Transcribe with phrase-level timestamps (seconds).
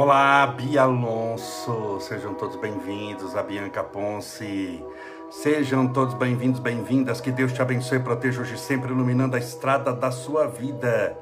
[0.00, 4.80] Olá, Bia Alonso, sejam todos bem-vindos, a Bianca Ponce.
[5.28, 7.20] Sejam todos bem-vindos, bem-vindas.
[7.20, 11.18] Que Deus te abençoe e proteja hoje sempre, iluminando a estrada da sua vida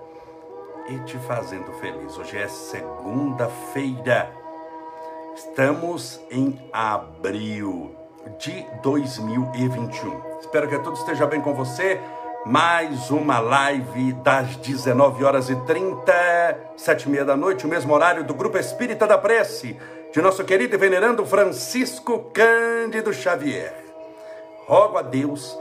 [0.91, 2.19] e te fazendo feliz.
[2.19, 4.31] Hoje é segunda-feira.
[5.35, 7.97] Estamos em abril
[8.39, 10.21] de 2021.
[10.43, 11.99] Espero que tudo esteja bem com você.
[12.47, 16.13] Mais uma live das 19 horas e 30,
[16.77, 19.77] sete e meia da noite, o mesmo horário do Grupo Espírita da Prece,
[20.13, 23.75] de nosso querido e venerando Francisco Cândido Xavier.
[24.65, 25.59] Rogo a Deus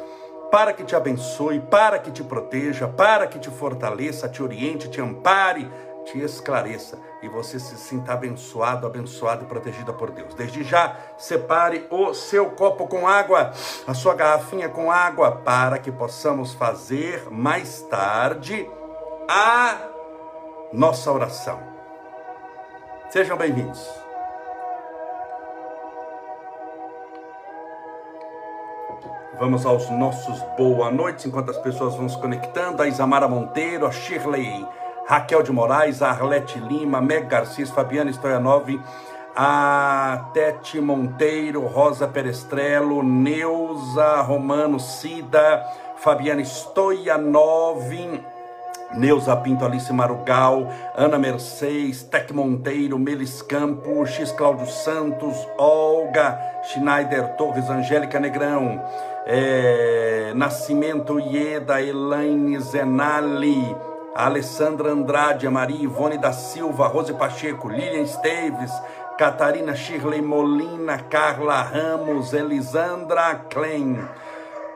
[0.52, 5.02] para que te abençoe, para que te proteja, para que te fortaleça, te oriente, te
[5.02, 5.68] ampare,
[6.06, 10.34] te esclareça e você se sinta abençoado, abençoado e protegido por Deus.
[10.36, 13.52] Desde já, separe o seu copo com água,
[13.88, 18.70] a sua garrafinha com água, para que possamos fazer mais tarde
[19.28, 19.78] a
[20.72, 21.60] nossa oração.
[23.10, 24.06] Sejam bem-vindos.
[29.38, 32.82] Vamos aos nossos boa noite, enquanto as pessoas vão se conectando.
[32.82, 34.66] A Isamara Monteiro, a Shirley,
[35.08, 38.68] Raquel de Moraes, Arlete Lima, Meg Garcia, Fabiana Stoianov,
[39.36, 45.64] a Tete Monteiro, Rosa Perestrelo, Neuza Romano Cida,
[45.98, 47.92] Fabiana Stoianov,
[48.96, 57.36] Neuza Pinto, Alice Marugal, Ana Mercedes, Tec Monteiro, Melis Campo, X Cláudio Santos, Olga, Schneider
[57.36, 58.82] Torres, Angélica Negrão,
[59.28, 63.76] é, Nascimento Ieda, Elaine Zenali,
[64.16, 68.72] Alessandra Andrade, Maria Ivone da Silva, Rose Pacheco, Lilian Esteves,
[69.18, 74.08] Catarina Shirley Molina, Carla Ramos, Elisandra Klein,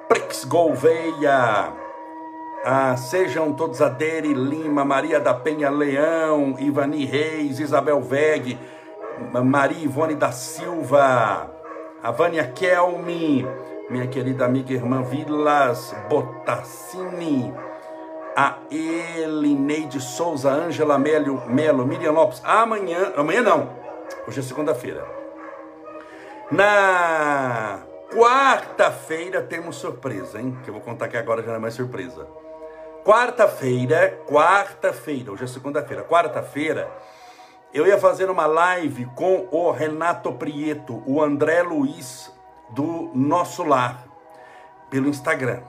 [0.09, 1.71] Prix Gouveia,
[2.65, 8.59] ah, sejam todos Adere Lima, Maria da Penha Leão, Ivani Reis, Isabel Veg,
[9.41, 11.49] Maria Ivone da Silva,
[12.03, 13.47] a Vânia Kelmi,
[13.89, 17.53] minha querida amiga irmã Vilas Botassini,
[18.39, 22.42] a Elineide Souza, Ângela Melo, Melo, Miriam Lopes.
[22.45, 23.70] Amanhã, amanhã não,
[24.26, 25.05] hoje é segunda-feira.
[26.50, 30.58] Na quarta-feira temos surpresa, hein?
[30.64, 32.26] Que eu vou contar que agora já não é mais surpresa.
[33.04, 36.89] Quarta-feira, quarta-feira, hoje é segunda-feira, quarta-feira,
[37.73, 42.33] eu ia fazer uma live com o Renato Prieto, o André Luiz
[42.70, 44.06] do Nosso Lar,
[44.89, 45.61] pelo Instagram.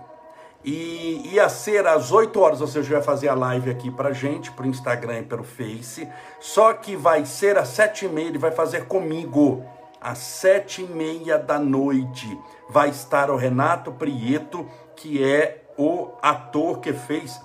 [0.64, 4.52] E ia ser às 8 horas, ou seja, vai fazer a live aqui pra gente,
[4.52, 6.06] pro Instagram e pelo Face.
[6.38, 9.64] Só que vai ser às 7 e meia, ele vai fazer comigo.
[10.00, 12.26] Às sete e meia da noite
[12.70, 14.66] vai estar o Renato Prieto,
[14.96, 17.38] que é o ator que fez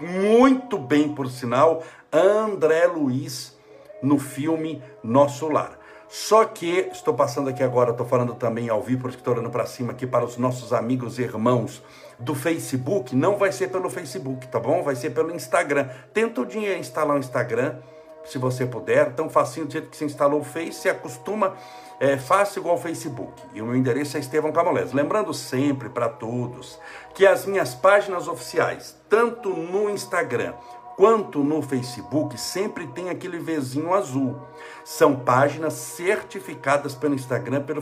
[0.00, 3.56] muito bem, por sinal, André Luiz
[4.02, 5.78] no filme Nosso Lar.
[6.08, 9.66] Só que estou passando aqui agora, estou falando também ao vivo, porque estou olhando para
[9.66, 11.82] cima aqui para os nossos amigos e irmãos
[12.18, 13.14] do Facebook.
[13.14, 14.82] Não vai ser pelo Facebook, tá bom?
[14.82, 15.88] Vai ser pelo Instagram.
[16.12, 17.76] Tenta o dia instalar o Instagram,
[18.24, 19.12] se você puder.
[19.14, 21.56] Tão facinho do jeito que você instalou o Face, se acostuma,
[22.00, 23.42] é fácil igual o Facebook.
[23.54, 24.92] E o meu endereço é Estevão Camolés.
[24.92, 26.78] Lembrando sempre para todos
[27.14, 30.54] que as minhas páginas oficiais, tanto no Instagram
[30.98, 34.36] quanto no Facebook, sempre tem aquele Vzinho azul.
[34.84, 37.80] São páginas certificadas pelo Instagram pelo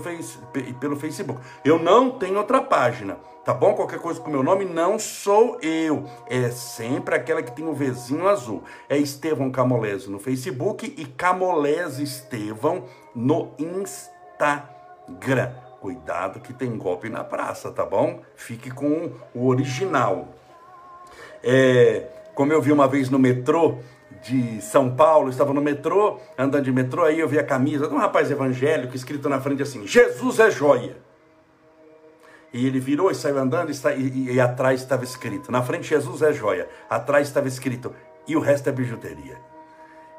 [0.54, 1.40] e pelo Facebook.
[1.64, 3.72] Eu não tenho outra página, tá bom?
[3.74, 6.04] Qualquer coisa com meu nome não sou eu.
[6.26, 8.62] É sempre aquela que tem o Vzinho azul.
[8.86, 12.84] É Estevão Camolese no Facebook e Camolese Estevão
[13.14, 15.52] no Instagram.
[15.80, 18.20] Cuidado que tem golpe na praça, tá bom?
[18.34, 20.28] Fique com o original.
[21.42, 23.78] É, como eu vi uma vez no metrô
[24.22, 27.94] de São Paulo, estava no metrô, andando de metrô, aí eu vi a camisa de
[27.94, 30.98] um rapaz evangélico escrito na frente assim: Jesus é joia.
[32.52, 36.20] E ele virou e saiu andando e, e, e atrás estava escrito: na frente Jesus
[36.20, 37.94] é joia, atrás estava escrito:
[38.28, 39.40] e o resto é bijuteria.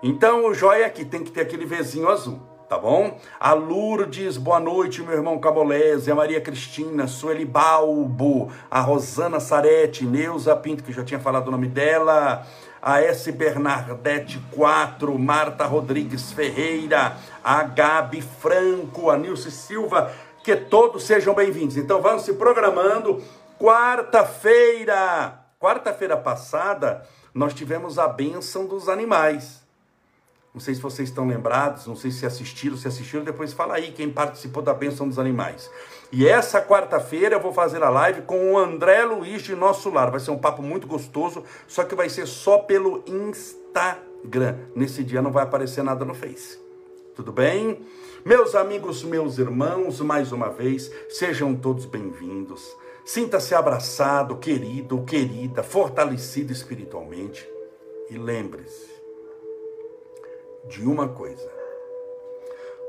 [0.02, 3.18] Então o joia aqui tem que ter aquele vezinho azul tá bom?
[3.40, 10.06] A Lourdes, boa noite, meu irmão Cabolese, a Maria Cristina, Sueli Balbo, a Rosana Sarete,
[10.06, 12.46] Neuza Pinto, que já tinha falado o nome dela,
[12.82, 13.32] a S.
[13.32, 20.12] Bernardete 4, Marta Rodrigues Ferreira, a Gabi Franco, a Nilce Silva,
[20.44, 21.78] que todos sejam bem-vindos.
[21.78, 23.24] Então vamos se programando.
[23.58, 29.67] Quarta-feira, quarta-feira passada, nós tivemos a bênção dos animais.
[30.58, 33.92] Não sei se vocês estão lembrados, não sei se assistiram, se assistiram, depois fala aí
[33.92, 35.70] quem participou da bênção dos animais.
[36.12, 40.10] E essa quarta-feira eu vou fazer a live com o André Luiz de Nosso Lar.
[40.10, 44.58] Vai ser um papo muito gostoso, só que vai ser só pelo Instagram.
[44.76, 46.58] nesse dia não vai aparecer nada no Face.
[47.16, 47.86] Tudo bem?
[48.26, 52.68] Meus amigos, meus irmãos, mais uma vez, sejam todos bem-vindos.
[53.06, 57.48] Sinta-se abraçado, querido, querida, fortalecido espiritualmente.
[58.10, 58.97] E lembre-se
[60.68, 61.50] de uma coisa: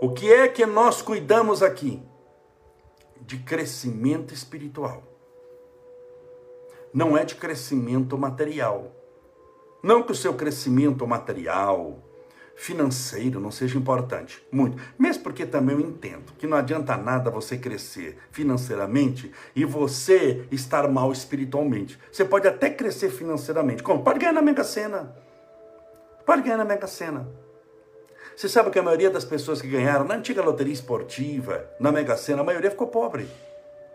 [0.00, 2.02] o que é que nós cuidamos aqui?
[3.20, 5.02] De crescimento espiritual.
[6.92, 8.92] Não é de crescimento material.
[9.82, 12.02] Não que o seu crescimento material,
[12.58, 14.76] financeiro não seja importante, muito.
[14.98, 20.88] Mesmo porque também eu entendo que não adianta nada você crescer financeiramente e você estar
[20.88, 21.98] mal espiritualmente.
[22.10, 23.82] Você pode até crescer financeiramente.
[23.82, 24.02] Como?
[24.02, 25.16] Pode ganhar na Mega Sena.
[26.26, 27.28] Pode ganhar na Mega Sena.
[28.38, 32.16] Você sabe que a maioria das pessoas que ganharam na antiga loteria esportiva, na Mega
[32.16, 33.28] Sena, a maioria ficou pobre.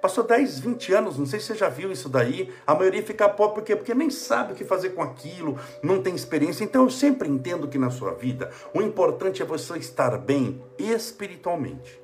[0.01, 2.53] Passou 10, 20 anos, não sei se você já viu isso daí.
[2.67, 3.73] A maioria fica pobre por quê?
[3.73, 6.65] Porque nem sabe o que fazer com aquilo, não tem experiência.
[6.65, 11.97] Então eu sempre entendo que na sua vida o importante é você estar bem espiritualmente.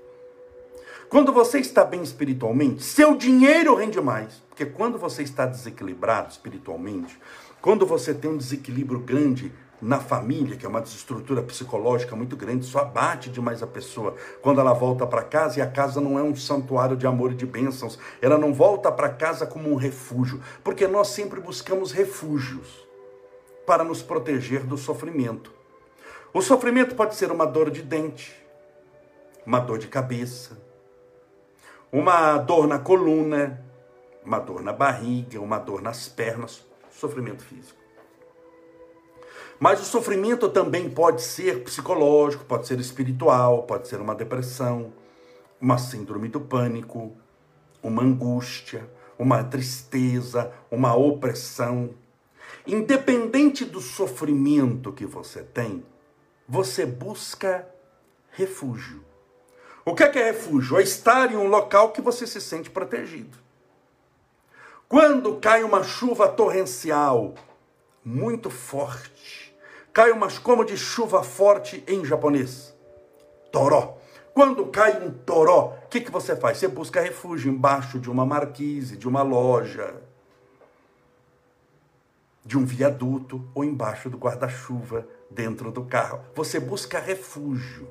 [1.10, 4.42] Quando você está bem espiritualmente, seu dinheiro rende mais.
[4.48, 7.20] Porque quando você está desequilibrado espiritualmente,
[7.62, 12.66] quando você tem um desequilíbrio grande na família, que é uma desestrutura psicológica muito grande,
[12.66, 14.16] isso abate demais a pessoa.
[14.42, 17.36] Quando ela volta para casa e a casa não é um santuário de amor e
[17.36, 22.88] de bênçãos, ela não volta para casa como um refúgio, porque nós sempre buscamos refúgios
[23.66, 25.54] para nos proteger do sofrimento.
[26.34, 28.36] O sofrimento pode ser uma dor de dente,
[29.46, 30.58] uma dor de cabeça,
[31.92, 33.64] uma dor na coluna,
[34.24, 37.79] uma dor na barriga, uma dor nas pernas, sofrimento físico.
[39.60, 44.94] Mas o sofrimento também pode ser psicológico, pode ser espiritual, pode ser uma depressão,
[45.60, 47.12] uma síndrome do pânico,
[47.84, 51.90] uma angústia, uma tristeza, uma opressão.
[52.66, 55.84] Independente do sofrimento que você tem,
[56.48, 57.68] você busca
[58.32, 59.04] refúgio.
[59.84, 60.78] O que é, que é refúgio?
[60.78, 63.38] É estar em um local que você se sente protegido.
[64.88, 67.36] Quando cai uma chuva torrencial
[68.04, 69.39] muito forte,
[69.94, 72.74] cai umas como de chuva forte em japonês.
[73.52, 73.98] Toró.
[74.34, 76.58] Quando cai um toró, o que, que você faz?
[76.58, 79.96] Você busca refúgio embaixo de uma marquise, de uma loja,
[82.46, 86.22] de um viaduto ou embaixo do guarda-chuva, dentro do carro.
[86.36, 87.88] Você busca refúgio.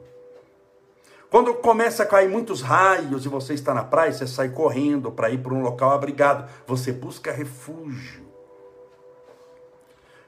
[1.30, 5.28] Quando começa a cair muitos raios e você está na praia, você sai correndo para
[5.28, 6.48] ir para um local abrigado.
[6.66, 8.26] Você busca refúgio.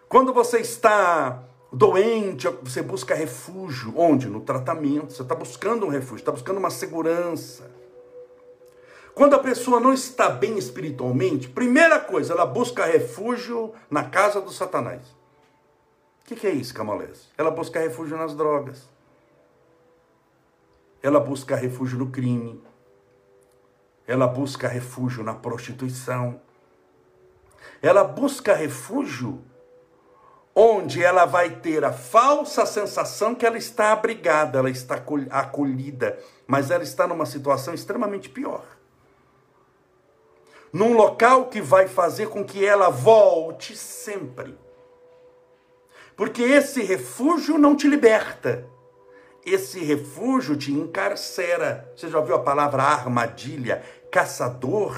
[0.09, 3.93] Quando você está doente, você busca refúgio.
[3.97, 4.29] Onde?
[4.29, 5.13] No tratamento.
[5.13, 7.71] Você está buscando um refúgio, está buscando uma segurança.
[9.15, 14.51] Quando a pessoa não está bem espiritualmente, primeira coisa, ela busca refúgio na casa do
[14.51, 15.03] Satanás.
[16.23, 17.29] O que, que, é isso, Camolés?
[17.37, 18.89] Ela busca refúgio nas drogas.
[21.03, 22.63] Ela busca refúgio no crime.
[24.07, 26.41] Ela busca refúgio na prostituição.
[27.83, 29.43] Ela busca refúgio
[30.63, 36.71] onde ela vai ter a falsa sensação que ela está abrigada, ela está acolhida, mas
[36.71, 38.63] ela está numa situação extremamente pior.
[40.71, 44.55] Num local que vai fazer com que ela volte sempre.
[46.15, 48.67] Porque esse refúgio não te liberta.
[49.45, 51.91] Esse refúgio te encarcera.
[51.97, 53.83] Você já ouviu a palavra armadilha?
[54.13, 54.95] Caçador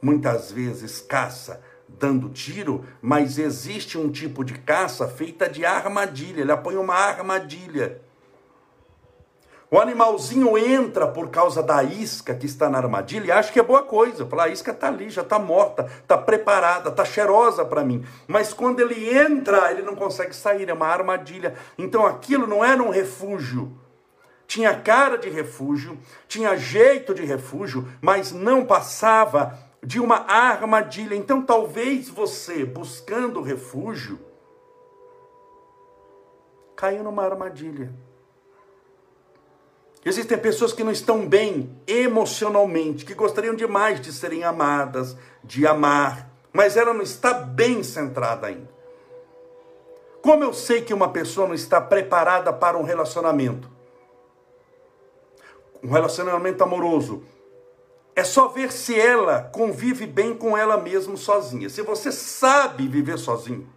[0.00, 1.60] muitas vezes caça
[1.98, 6.40] dando tiro, mas existe um tipo de caça feita de armadilha.
[6.40, 8.00] Ele põe uma armadilha.
[9.72, 13.62] O animalzinho entra por causa da isca que está na armadilha e acha que é
[13.62, 14.26] boa coisa.
[14.26, 18.04] Fala, a isca está ali, já está morta, está preparada, está cheirosa para mim.
[18.28, 21.54] Mas quando ele entra, ele não consegue sair, é uma armadilha.
[21.78, 23.72] Então aquilo não era um refúgio.
[24.46, 31.14] Tinha cara de refúgio, tinha jeito de refúgio, mas não passava de uma armadilha.
[31.14, 34.18] Então, talvez você, buscando refúgio,
[36.76, 37.92] caiu numa armadilha.
[40.04, 46.28] Existem pessoas que não estão bem emocionalmente, que gostariam demais de serem amadas, de amar,
[46.52, 48.70] mas ela não está bem centrada ainda.
[50.20, 53.70] Como eu sei que uma pessoa não está preparada para um relacionamento?
[55.82, 57.24] Um relacionamento amoroso
[58.14, 61.68] é só ver se ela convive bem com ela mesma sozinha.
[61.68, 63.68] Se você sabe viver sozinho,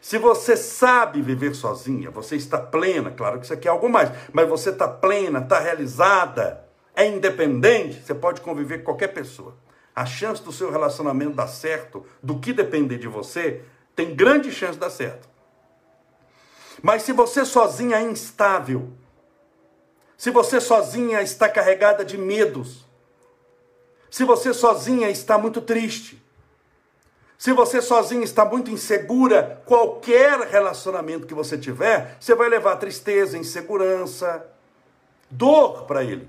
[0.00, 4.10] se você sabe viver sozinha, você está plena, claro que isso aqui é algo mais,
[4.32, 6.62] mas você está plena, está realizada,
[6.94, 9.56] é independente, você pode conviver com qualquer pessoa.
[9.96, 13.62] A chance do seu relacionamento dar certo, do que depender de você,
[13.96, 15.26] tem grande chance de dar certo.
[16.82, 18.92] Mas se você sozinha é instável,
[20.18, 22.83] se você sozinha está carregada de medos,
[24.14, 26.22] se você sozinha está muito triste,
[27.36, 33.36] se você sozinha está muito insegura, qualquer relacionamento que você tiver, você vai levar tristeza,
[33.36, 34.46] insegurança,
[35.28, 36.28] dor para ele.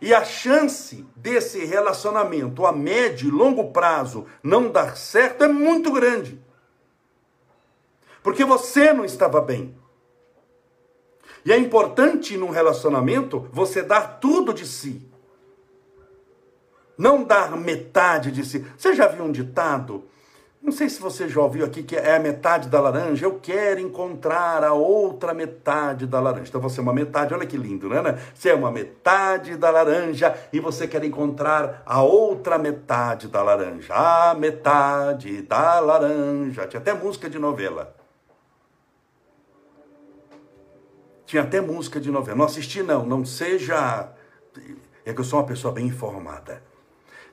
[0.00, 5.90] E a chance desse relacionamento a médio e longo prazo não dar certo é muito
[5.90, 6.40] grande.
[8.22, 9.76] Porque você não estava bem.
[11.44, 15.09] E é importante num relacionamento você dar tudo de si.
[17.00, 18.58] Não dar metade de si.
[18.76, 20.04] Você já viu um ditado?
[20.60, 23.24] Não sei se você já ouviu aqui que é a metade da laranja.
[23.24, 26.50] Eu quero encontrar a outra metade da laranja.
[26.50, 28.02] Então você é uma metade, olha que lindo, né?
[28.34, 33.94] Você é uma metade da laranja e você quer encontrar a outra metade da laranja.
[33.94, 36.66] A metade da laranja.
[36.66, 37.96] Tinha até música de novela.
[41.24, 42.36] Tinha até música de novela.
[42.36, 43.06] Não assisti, não.
[43.06, 44.12] Não seja.
[45.02, 46.68] É que eu sou uma pessoa bem informada.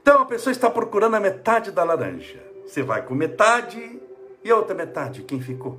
[0.08, 2.42] Então a pessoa está procurando a metade da laranja.
[2.66, 4.02] Você vai com metade
[4.42, 5.78] e a outra metade, quem ficou?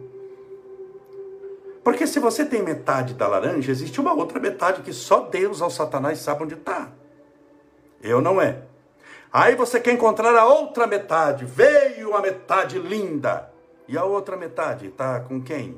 [1.82, 5.70] Porque se você tem metade da laranja, existe uma outra metade que só Deus ou
[5.70, 6.92] Satanás sabe onde está.
[8.02, 8.64] Eu não é.
[9.32, 11.46] Aí você quer encontrar a outra metade.
[11.46, 13.50] Veio a metade linda.
[13.88, 15.74] E a outra metade está com quem?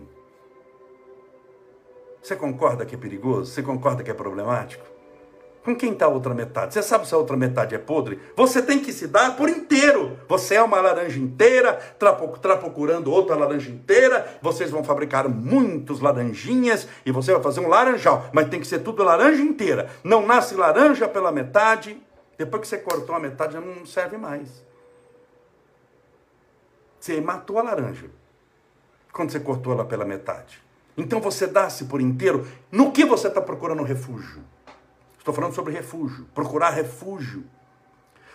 [2.21, 3.53] Você concorda que é perigoso?
[3.53, 4.90] Você concorda que é problemático?
[5.63, 6.73] Com quem está a outra metade?
[6.73, 8.19] Você sabe se a outra metade é podre?
[8.35, 10.19] Você tem que se dar por inteiro.
[10.27, 12.15] Você é uma laranja inteira, está
[12.57, 14.39] procurando outra laranja inteira.
[14.41, 18.31] Vocês vão fabricar muitos laranjinhas e você vai fazer um laranjal.
[18.33, 19.91] Mas tem que ser tudo laranja inteira.
[20.03, 22.03] Não nasce laranja pela metade.
[22.39, 24.65] Depois que você cortou a metade, já não serve mais.
[26.99, 28.07] Você matou a laranja
[29.13, 30.63] quando você cortou ela pela metade.
[30.97, 32.47] Então você dá-se por inteiro.
[32.73, 34.43] No que você está procurando refúgio?
[35.21, 37.45] Estou falando sobre refúgio, procurar refúgio.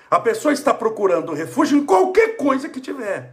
[0.09, 3.31] A pessoa está procurando refúgio em qualquer coisa que tiver.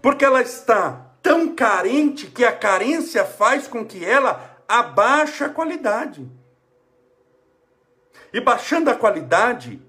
[0.00, 6.30] Porque ela está tão carente que a carência faz com que ela abaixe a qualidade.
[8.32, 9.82] E baixando a qualidade,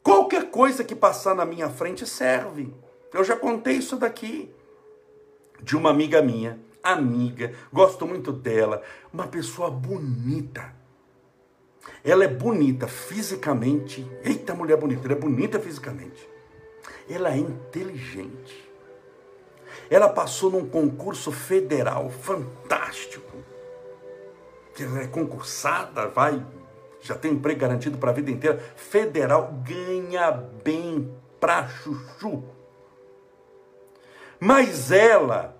[0.00, 2.72] qualquer coisa que passar na minha frente serve.
[3.12, 4.54] Eu já contei isso daqui
[5.60, 10.77] de uma amiga minha, amiga, gosto muito dela, uma pessoa bonita
[12.04, 14.08] ela é bonita fisicamente.
[14.24, 16.28] Eita, mulher bonita, ela é bonita fisicamente.
[17.08, 18.68] Ela é inteligente.
[19.90, 23.36] Ela passou num concurso federal fantástico.
[24.78, 26.44] Ela é concursada, vai,
[27.00, 28.58] já tem emprego garantido para a vida inteira.
[28.76, 32.44] Federal ganha bem pra chuchu.
[34.38, 35.56] Mas ela,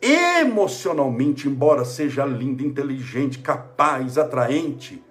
[0.00, 5.02] emocionalmente, embora seja linda, inteligente, capaz, atraente,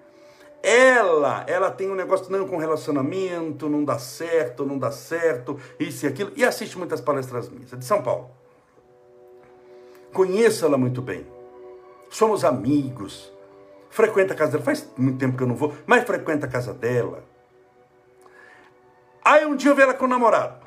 [0.62, 6.06] ela, ela tem um negócio não com relacionamento, não dá certo, não dá certo, isso
[6.06, 8.30] e aquilo, e assiste muitas palestras minhas, é de São Paulo.
[10.12, 11.26] Conheço ela muito bem.
[12.10, 13.32] Somos amigos.
[13.90, 16.72] Frequenta a casa dela, faz muito tempo que eu não vou, mas frequenta a casa
[16.72, 17.24] dela.
[19.24, 20.64] Aí um dia eu vi ela com o namorado.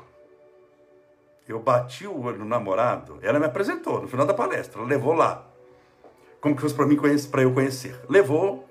[1.48, 5.12] Eu bati o olho no namorado, ela me apresentou no final da palestra, ela levou
[5.12, 5.46] lá.
[6.40, 6.98] Como que fosse para mim
[7.30, 7.98] para eu conhecer.
[8.08, 8.68] Levou,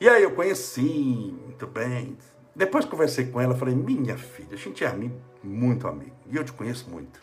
[0.00, 2.16] e aí eu conheci, muito bem.
[2.56, 6.16] Depois conversei com ela, falei, minha filha, a gente é amigo, muito amigo.
[6.26, 7.20] E eu te conheço muito.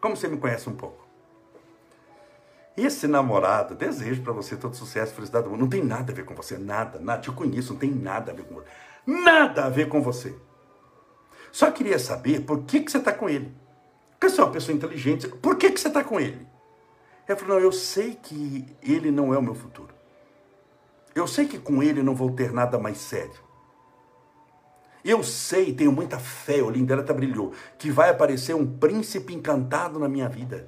[0.00, 1.04] Como você me conhece um pouco?
[2.76, 5.60] Esse namorado, desejo para você todo sucesso, felicidade do mundo.
[5.60, 7.22] Não tem nada a ver com você, nada, nada.
[7.22, 8.66] Te conheço, não tem nada a ver com você.
[9.06, 10.34] Nada a ver com você.
[11.52, 13.54] Só queria saber por que, que você está com ele.
[14.10, 16.44] Porque você é uma pessoa inteligente, por que, que você está com ele?
[17.28, 19.94] Ela falou, não, eu sei que ele não é o meu futuro.
[21.14, 23.44] Eu sei que com ele não vou ter nada mais sério.
[25.04, 29.34] Eu sei, tenho muita fé, o olhinho dela até brilhou, que vai aparecer um príncipe
[29.34, 30.66] encantado na minha vida.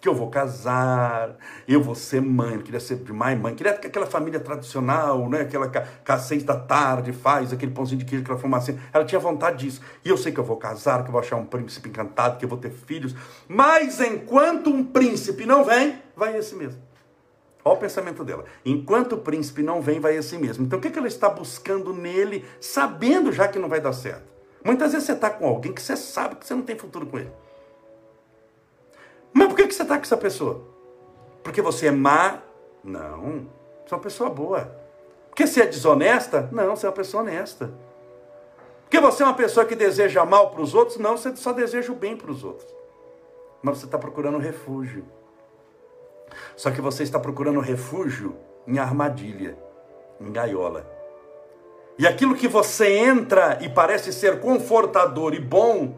[0.00, 1.36] Que eu vou casar,
[1.66, 5.42] eu vou ser mãe, queria ser mãe, mãe, queria aquela família tradicional, né?
[5.42, 8.80] Aquela que seis da tarde faz aquele pãozinho de queijo, aquela fumacinha.
[8.92, 9.80] Ela tinha vontade disso.
[10.04, 12.44] E eu sei que eu vou casar, que eu vou achar um príncipe encantado, que
[12.44, 13.14] eu vou ter filhos.
[13.48, 16.87] Mas enquanto um príncipe não vem, vai esse mesmo.
[17.68, 18.44] Olha o pensamento dela.
[18.64, 20.64] Enquanto o príncipe não vem, vai assim mesmo.
[20.64, 24.24] Então o que, que ela está buscando nele, sabendo já que não vai dar certo?
[24.64, 27.18] Muitas vezes você está com alguém que você sabe que você não tem futuro com
[27.18, 27.32] ele.
[29.32, 30.62] Mas por que, que você está com essa pessoa?
[31.42, 32.42] Porque você é má?
[32.82, 33.46] Não.
[33.86, 34.74] Você é uma pessoa boa.
[35.28, 36.48] Porque você é desonesta?
[36.50, 37.72] Não, você é uma pessoa honesta.
[38.82, 40.98] Porque você é uma pessoa que deseja mal para os outros?
[40.98, 42.74] Não, você só deseja o bem para os outros.
[43.62, 45.04] Mas você está procurando refúgio.
[46.56, 49.56] Só que você está procurando refúgio em armadilha,
[50.20, 50.86] em gaiola.
[51.98, 55.96] E aquilo que você entra e parece ser confortador e bom,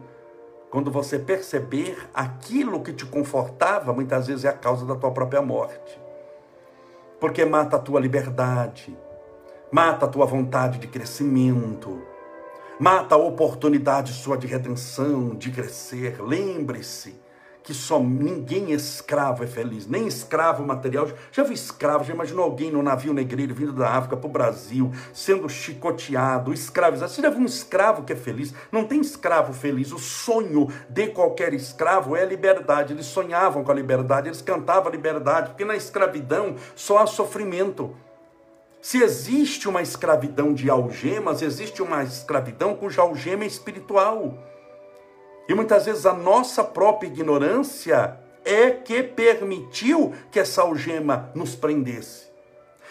[0.71, 5.41] quando você perceber aquilo que te confortava, muitas vezes é a causa da tua própria
[5.41, 5.99] morte.
[7.19, 8.97] Porque mata a tua liberdade,
[9.71, 12.01] mata a tua vontade de crescimento,
[12.79, 16.19] mata a oportunidade sua de redenção, de crescer.
[16.19, 17.21] Lembre-se
[17.63, 21.07] que só ninguém escravo é feliz, nem escravo material.
[21.31, 22.03] Já viu escravo?
[22.03, 27.11] Já imaginou alguém no navio negreiro vindo da África para o Brasil, sendo chicoteado, escravizado?
[27.11, 28.53] Você já viu um escravo que é feliz?
[28.71, 29.91] Não tem escravo feliz.
[29.91, 32.93] O sonho de qualquer escravo é a liberdade.
[32.93, 37.95] Eles sonhavam com a liberdade, eles cantavam a liberdade, porque na escravidão só há sofrimento.
[38.81, 44.50] Se existe uma escravidão de algemas, existe uma escravidão cuja algema é espiritual.
[45.47, 52.31] E muitas vezes a nossa própria ignorância é que permitiu que essa algema nos prendesse.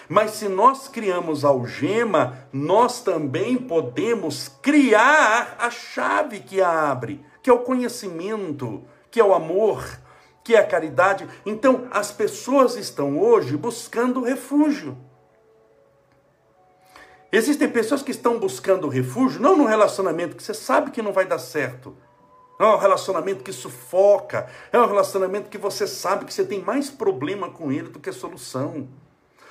[0.09, 7.49] Mas se nós criamos algema, nós também podemos criar a chave que a abre, que
[7.49, 10.01] é o conhecimento, que é o amor,
[10.43, 11.29] que é a caridade.
[11.47, 14.99] Então, as pessoas estão hoje buscando refúgio.
[17.31, 21.25] Existem pessoas que estão buscando refúgio, não num relacionamento que você sabe que não vai
[21.25, 21.97] dar certo.
[22.61, 26.91] É um relacionamento que sufoca, é um relacionamento que você sabe que você tem mais
[26.91, 28.87] problema com ele do que solução.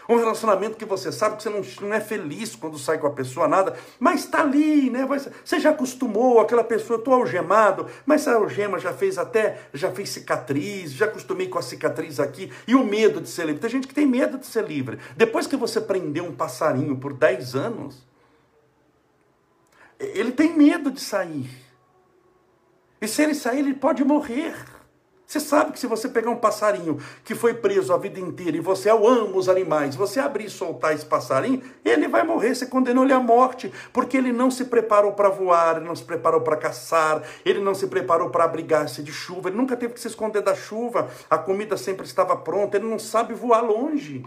[0.08, 3.12] Um relacionamento que você sabe que você não, não é feliz quando sai com a
[3.12, 5.08] pessoa, nada, mas está ali, né?
[5.44, 10.10] Você já acostumou, aquela pessoa, estou algemado, mas a algema já fez até, já fez
[10.10, 13.62] cicatriz, já acostumei com a cicatriz aqui, e o medo de ser livre.
[13.62, 15.00] Tem gente que tem medo de ser livre.
[15.18, 18.08] Depois que você prendeu um passarinho por 10 anos,
[20.00, 21.69] ele tem medo de sair.
[23.02, 24.54] E se ele sair, ele pode morrer.
[25.30, 28.62] Você sabe que se você pegar um passarinho que foi preso a vida inteira e
[28.62, 33.04] você ama os animais, você abrir e soltar esse passarinho, ele vai morrer, você condenou
[33.04, 36.58] ele à morte, porque ele não se preparou para voar, ele não se preparou para
[36.58, 40.42] caçar, ele não se preparou para abrigar-se de chuva, ele nunca teve que se esconder
[40.42, 44.26] da chuva, a comida sempre estava pronta, ele não sabe voar longe.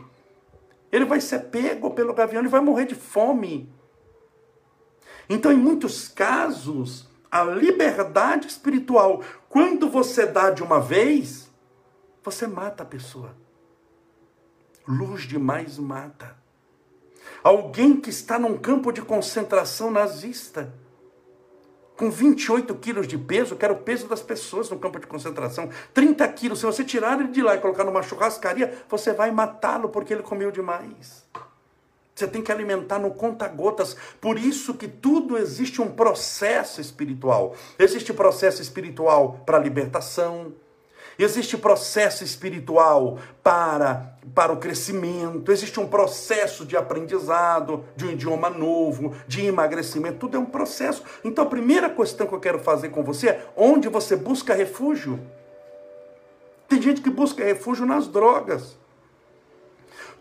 [0.92, 3.68] Ele vai ser pego pelo gavião, ele vai morrer de fome.
[5.28, 11.50] Então, em muitos casos, a liberdade espiritual, quando você dá de uma vez,
[12.22, 13.34] você mata a pessoa.
[14.86, 16.36] Luz demais mata.
[17.42, 20.74] Alguém que está num campo de concentração nazista,
[21.96, 25.70] com 28 quilos de peso, que era o peso das pessoas no campo de concentração,
[25.94, 29.88] 30 quilos, se você tirar ele de lá e colocar numa churrascaria, você vai matá-lo
[29.88, 31.26] porque ele comeu demais.
[32.22, 33.96] Você tem que alimentar no conta-gotas.
[34.20, 37.56] Por isso que tudo existe um processo espiritual.
[37.76, 40.52] Existe processo espiritual para libertação.
[41.18, 48.48] Existe processo espiritual para, para o crescimento, existe um processo de aprendizado, de um idioma
[48.48, 51.02] novo, de emagrecimento, tudo é um processo.
[51.22, 55.20] Então a primeira questão que eu quero fazer com você é onde você busca refúgio.
[56.66, 58.81] Tem gente que busca refúgio nas drogas.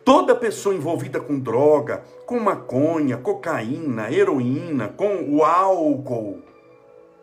[0.04, 6.40] Toda pessoa envolvida com droga, com maconha, cocaína, heroína, com o álcool,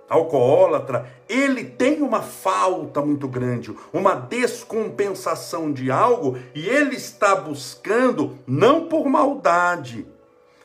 [0.09, 8.39] alcoólatra, ele tem uma falta muito grande, uma descompensação de algo e ele está buscando
[8.47, 10.07] não por maldade,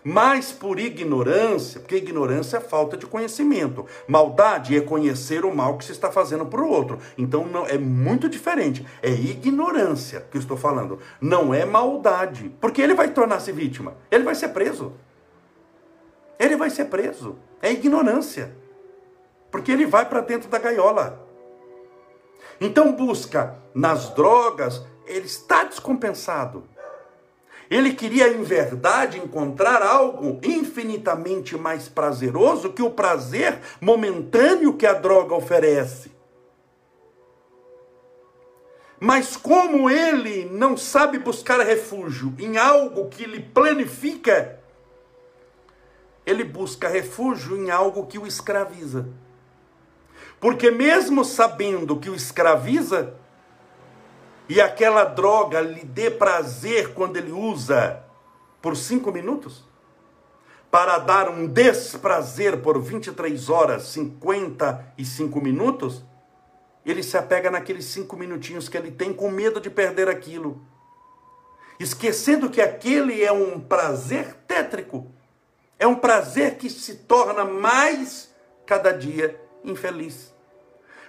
[0.04, 3.86] mas por ignorância, porque ignorância é falta de conhecimento.
[4.08, 7.00] Maldade é conhecer o mal que se está fazendo para o outro.
[7.18, 8.86] Então não é muito diferente.
[9.02, 11.00] É ignorância que estou falando.
[11.22, 12.54] Não é maldade.
[12.60, 13.96] Porque ele vai tornar-se vítima.
[14.12, 14.94] Ele vai ser preso.
[16.38, 17.38] Ele vai ser preso.
[17.62, 18.56] É ignorância.
[19.50, 21.26] Porque ele vai para dentro da gaiola.
[22.60, 26.63] Então busca nas drogas, ele está descompensado.
[27.73, 34.93] Ele queria, em verdade, encontrar algo infinitamente mais prazeroso que o prazer momentâneo que a
[34.93, 36.12] droga oferece.
[38.99, 44.59] Mas como ele não sabe buscar refúgio em algo que lhe planifica,
[46.27, 49.07] ele busca refúgio em algo que o escraviza.
[50.39, 53.15] Porque mesmo sabendo que o escraviza,
[54.47, 58.03] e aquela droga lhe dê prazer quando ele usa
[58.62, 59.63] por cinco minutos,
[60.71, 66.03] para dar um desprazer por 23 horas, 55 minutos,
[66.86, 70.65] ele se apega naqueles cinco minutinhos que ele tem com medo de perder aquilo,
[71.79, 75.12] esquecendo que aquele é um prazer tétrico,
[75.77, 78.34] é um prazer que se torna mais
[78.65, 80.34] cada dia infeliz.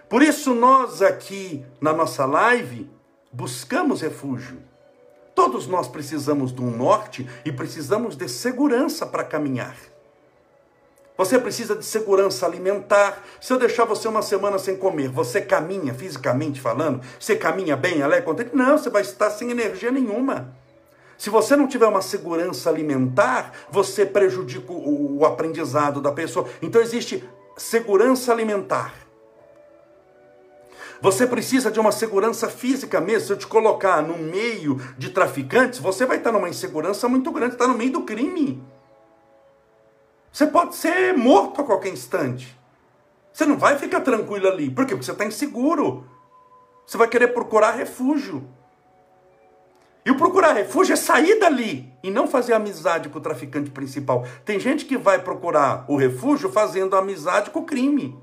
[0.08, 2.90] Por isso, nós aqui na nossa live,
[3.34, 4.58] buscamos refúgio.
[5.34, 9.76] Todos nós precisamos de um norte e precisamos de segurança para caminhar.
[11.16, 13.22] Você precisa de segurança alimentar.
[13.40, 17.04] Se eu deixar você uma semana sem comer, você caminha fisicamente falando?
[17.18, 18.54] Você caminha bem, alegre, contente?
[18.54, 20.54] Não, você vai estar sem energia nenhuma.
[21.18, 26.48] Se você não tiver uma segurança alimentar, você prejudica o, o aprendizado da pessoa.
[26.60, 27.22] Então existe
[27.56, 29.03] segurança alimentar.
[31.00, 33.26] Você precisa de uma segurança física mesmo.
[33.26, 37.54] Se eu te colocar no meio de traficantes, você vai estar numa insegurança muito grande,
[37.54, 38.62] está no meio do crime.
[40.32, 42.58] Você pode ser morto a qualquer instante.
[43.32, 44.70] Você não vai ficar tranquilo ali.
[44.70, 44.94] Por quê?
[44.94, 46.08] Porque você está inseguro.
[46.86, 48.48] Você vai querer procurar refúgio.
[50.04, 54.26] E o procurar refúgio é sair dali e não fazer amizade com o traficante principal.
[54.44, 58.16] Tem gente que vai procurar o refúgio fazendo amizade com o crime.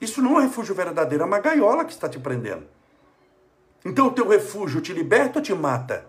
[0.00, 2.66] Isso não é um refúgio verdadeiro, é uma gaiola que está te prendendo.
[3.84, 6.06] Então o teu refúgio te liberta ou te mata?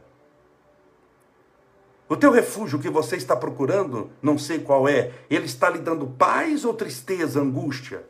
[2.09, 6.07] O teu refúgio que você está procurando, não sei qual é, ele está lhe dando
[6.07, 8.05] paz ou tristeza, angústia?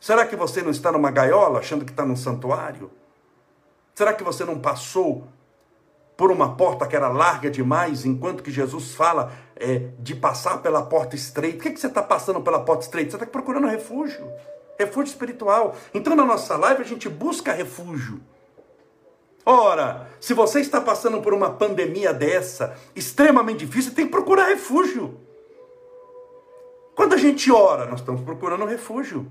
[0.00, 2.90] Será que você não está numa gaiola achando que está num santuário?
[3.94, 5.28] Será que você não passou
[6.16, 10.82] por uma porta que era larga demais, enquanto que Jesus fala é, de passar pela
[10.82, 11.58] porta estreita?
[11.58, 13.10] Por que, que você está passando pela porta estreita?
[13.10, 14.30] Você está procurando refúgio,
[14.84, 15.76] refúgio espiritual.
[15.94, 18.20] Então, na nossa live, a gente busca refúgio.
[19.44, 25.18] Ora, se você está passando por uma pandemia dessa, extremamente difícil, tem que procurar refúgio.
[26.94, 29.26] Quando a gente ora, nós estamos procurando refúgio.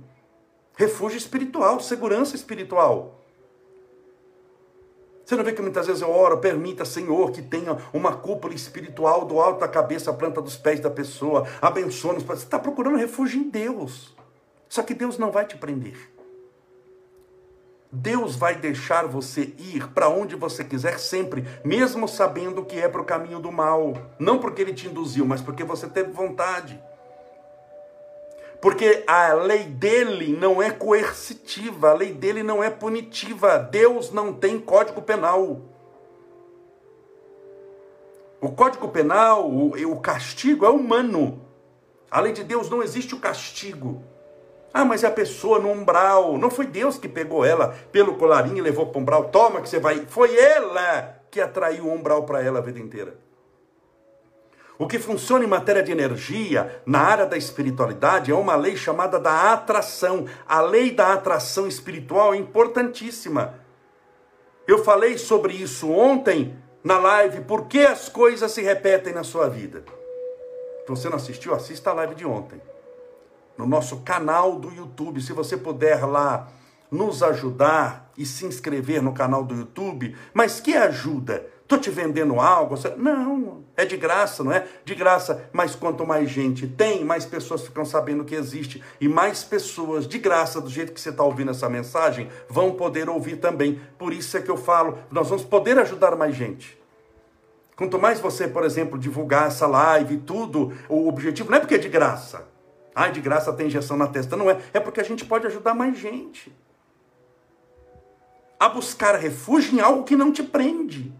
[0.75, 3.19] Refúgio espiritual, segurança espiritual.
[5.23, 9.25] Você não vê que muitas vezes eu oro, permita, Senhor, que tenha uma cúpula espiritual
[9.25, 12.23] do alto da cabeça à planta dos pés da pessoa, abençoa-nos.
[12.23, 14.15] Você está procurando refúgio em Deus.
[14.69, 15.97] Só que Deus não vai te prender.
[17.91, 23.01] Deus vai deixar você ir para onde você quiser sempre, mesmo sabendo que é para
[23.01, 23.93] o caminho do mal.
[24.19, 26.79] Não porque ele te induziu, mas porque você teve vontade.
[28.61, 33.57] Porque a lei dele não é coercitiva, a lei dele não é punitiva.
[33.57, 35.61] Deus não tem código penal.
[38.39, 41.41] O código penal, o, o castigo é humano.
[42.11, 44.03] A lei de Deus não existe o castigo.
[44.73, 46.37] Ah, mas é a pessoa no umbral.
[46.37, 49.25] Não foi Deus que pegou ela pelo colarinho e levou para o umbral.
[49.25, 50.05] Toma que você vai.
[50.07, 53.17] Foi ela que atraiu o umbral para ela a vida inteira.
[54.77, 59.19] O que funciona em matéria de energia, na área da espiritualidade, é uma lei chamada
[59.19, 60.25] da atração.
[60.47, 63.55] A lei da atração espiritual é importantíssima.
[64.65, 69.49] Eu falei sobre isso ontem na live, por que as coisas se repetem na sua
[69.49, 69.83] vida.
[70.85, 72.61] Se você não assistiu, assista a live de ontem
[73.59, 75.21] no nosso canal do YouTube.
[75.21, 76.47] Se você puder lá
[76.89, 81.45] nos ajudar e se inscrever no canal do YouTube, mas que ajuda?
[81.61, 82.75] Estou te vendendo algo?
[82.97, 84.65] Não, é de graça, não é?
[84.85, 88.81] De graça, mas quanto mais gente tem, mais pessoas ficam sabendo que existe.
[88.99, 93.09] E mais pessoas, de graça, do jeito que você está ouvindo essa mensagem, vão poder
[93.09, 93.79] ouvir também.
[93.99, 96.79] Por isso é que eu falo, nós vamos poder ajudar mais gente.
[97.75, 101.75] Quanto mais você, por exemplo, divulgar essa live e tudo, o objetivo não é porque
[101.75, 102.47] é de graça.
[102.99, 104.35] Ai, de graça tem injeção na testa.
[104.35, 104.59] Não é.
[104.73, 106.53] É porque a gente pode ajudar mais gente.
[108.59, 111.13] A buscar refúgio em algo que não te prende.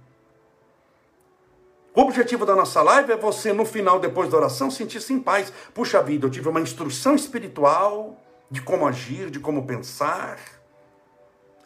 [1.96, 5.54] O objetivo da nossa live é você, no final, depois da oração, sentir-se em paz.
[5.74, 10.38] Puxa vida, eu tive uma instrução espiritual de como agir, de como pensar.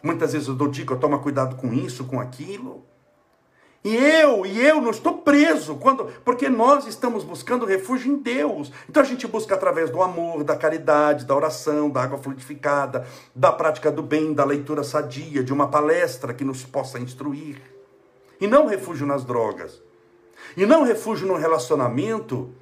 [0.03, 2.85] Muitas vezes eu dou dica, toma cuidado com isso, com aquilo.
[3.83, 8.71] E eu, e eu não estou preso, quando, porque nós estamos buscando refúgio em Deus.
[8.89, 13.51] Então a gente busca através do amor, da caridade, da oração, da água fluidificada, da
[13.51, 17.61] prática do bem, da leitura sadia, de uma palestra que nos possa instruir.
[18.39, 19.81] E não refúgio nas drogas.
[20.55, 22.53] E não refúgio no relacionamento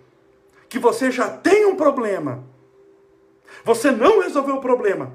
[0.68, 2.44] que você já tem um problema.
[3.64, 5.14] Você não resolveu o problema.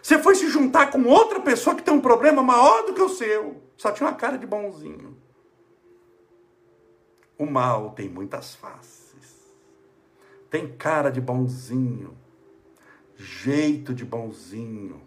[0.00, 3.08] Você foi se juntar com outra pessoa que tem um problema maior do que o
[3.08, 3.56] seu.
[3.80, 5.16] Só tinha uma cara de bonzinho.
[7.38, 9.56] O mal tem muitas faces.
[10.50, 12.14] Tem cara de bonzinho,
[13.16, 15.00] jeito de bonzinho,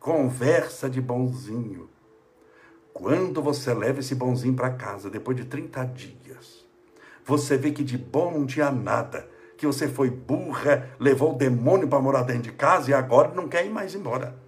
[0.00, 1.90] conversa de bonzinho.
[2.94, 6.66] Quando você leva esse bonzinho para casa, depois de 30 dias,
[7.26, 9.28] você vê que de bom não tinha nada,
[9.58, 13.50] que você foi burra, levou o demônio para morar dentro de casa e agora não
[13.50, 14.41] quer ir mais embora.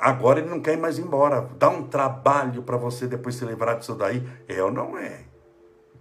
[0.00, 1.46] Agora ele não quer ir mais embora.
[1.58, 4.26] Dá um trabalho para você depois se livrar disso daí.
[4.48, 5.24] É ou não é?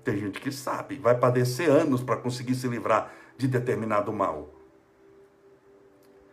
[0.05, 0.97] Tem gente que sabe.
[0.97, 4.47] Vai padecer anos para conseguir se livrar de determinado mal.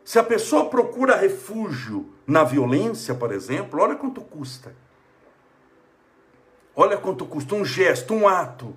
[0.05, 4.73] Se a pessoa procura refúgio na violência, por exemplo, olha quanto custa.
[6.77, 8.77] Olha quanto custa um gesto, um ato.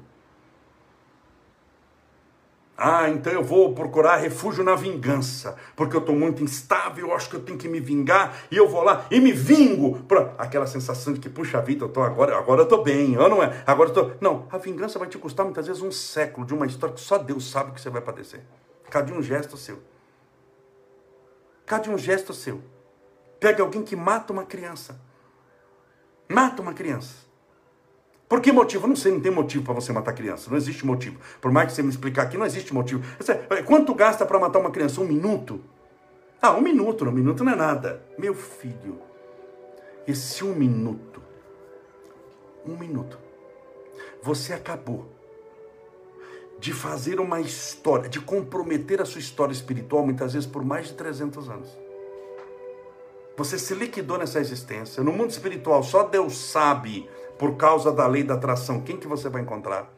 [2.81, 7.29] Ah, então eu vou procurar refúgio na vingança, porque eu estou muito instável, eu acho
[7.29, 9.99] que eu tenho que me vingar, e eu vou lá e me vingo.
[10.03, 10.33] Pra...
[10.37, 13.43] Aquela sensação de que, puxa vida, eu tô agora, agora eu estou bem, eu não
[13.43, 13.61] é?
[13.67, 14.11] Agora eu tô...
[14.21, 17.17] Não, a vingança vai te custar muitas vezes um século de uma história que só
[17.17, 18.39] Deus sabe que você vai padecer.
[18.89, 19.79] Cadê um gesto seu?
[21.65, 22.61] Cadê um gesto seu?
[23.41, 25.01] Pega alguém que mata uma criança.
[26.29, 27.28] Mata uma criança.
[28.29, 28.85] Por que motivo?
[28.85, 30.51] Não sei, não tem motivo para você matar criança.
[30.51, 31.19] Não existe motivo.
[31.41, 33.03] Por mais que você me explicar aqui, não existe motivo.
[33.49, 35.01] É, quanto gasta para matar uma criança?
[35.01, 35.59] Um minuto?
[36.39, 37.03] Ah, um minuto.
[37.05, 38.05] Um minuto não é nada.
[38.19, 39.01] Meu filho,
[40.07, 41.19] esse um minuto,
[42.63, 43.17] um minuto,
[44.21, 45.09] você acabou
[46.59, 50.93] de fazer uma história, de comprometer a sua história espiritual, muitas vezes por mais de
[50.93, 51.69] 300 anos.
[53.37, 55.01] Você se liquidou nessa existência.
[55.01, 59.29] No mundo espiritual, só Deus sabe por causa da lei da atração, quem que você
[59.29, 59.89] vai encontrar?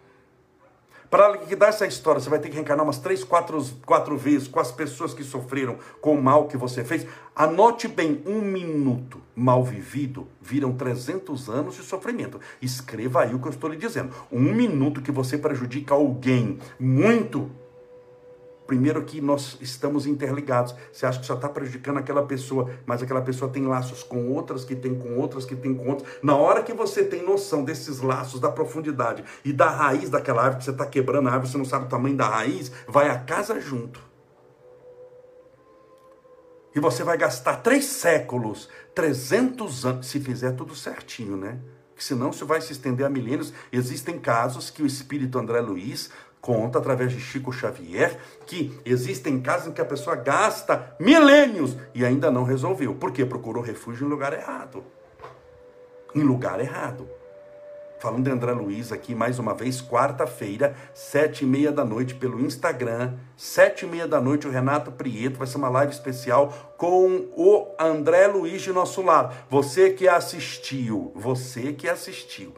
[1.09, 4.61] Para liquidar essa história, você vai ter que reencarnar umas três, quatro, quatro vezes com
[4.61, 7.05] as pessoas que sofreram com o mal que você fez.
[7.35, 12.39] Anote bem, um minuto mal vivido viram 300 anos de sofrimento.
[12.61, 14.13] Escreva aí o que eu estou lhe dizendo.
[14.31, 17.51] Um minuto que você prejudica alguém muito
[18.71, 20.73] Primeiro que nós estamos interligados.
[20.93, 24.63] Você acha que só está prejudicando aquela pessoa, mas aquela pessoa tem laços com outras,
[24.63, 26.09] que tem com outras, que tem com outras.
[26.23, 30.59] Na hora que você tem noção desses laços, da profundidade e da raiz daquela árvore,
[30.59, 33.19] que você está quebrando a árvore, você não sabe o tamanho da raiz, vai a
[33.19, 33.99] casa junto.
[36.73, 41.59] E você vai gastar três séculos, 300 anos, se fizer tudo certinho, né?
[42.01, 43.53] senão isso vai se estender a milênios.
[43.71, 46.09] Existem casos que o espírito André Luiz
[46.41, 52.03] conta através de Chico Xavier que existem casos em que a pessoa gasta milênios e
[52.03, 52.95] ainda não resolveu.
[52.95, 53.23] Por quê?
[53.25, 54.83] Procurou refúgio em lugar errado.
[56.15, 57.07] Em lugar errado.
[57.99, 62.39] Falando de André Luiz aqui mais uma vez, quarta-feira, sete e meia da noite pelo
[62.39, 67.29] Instagram, sete e meia da noite o Renato Prieto vai ser uma live especial com
[67.37, 69.35] o André Luiz de nosso lado.
[69.51, 72.51] Você que assistiu, você que assistiu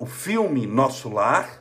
[0.00, 1.59] o filme Nosso Lar,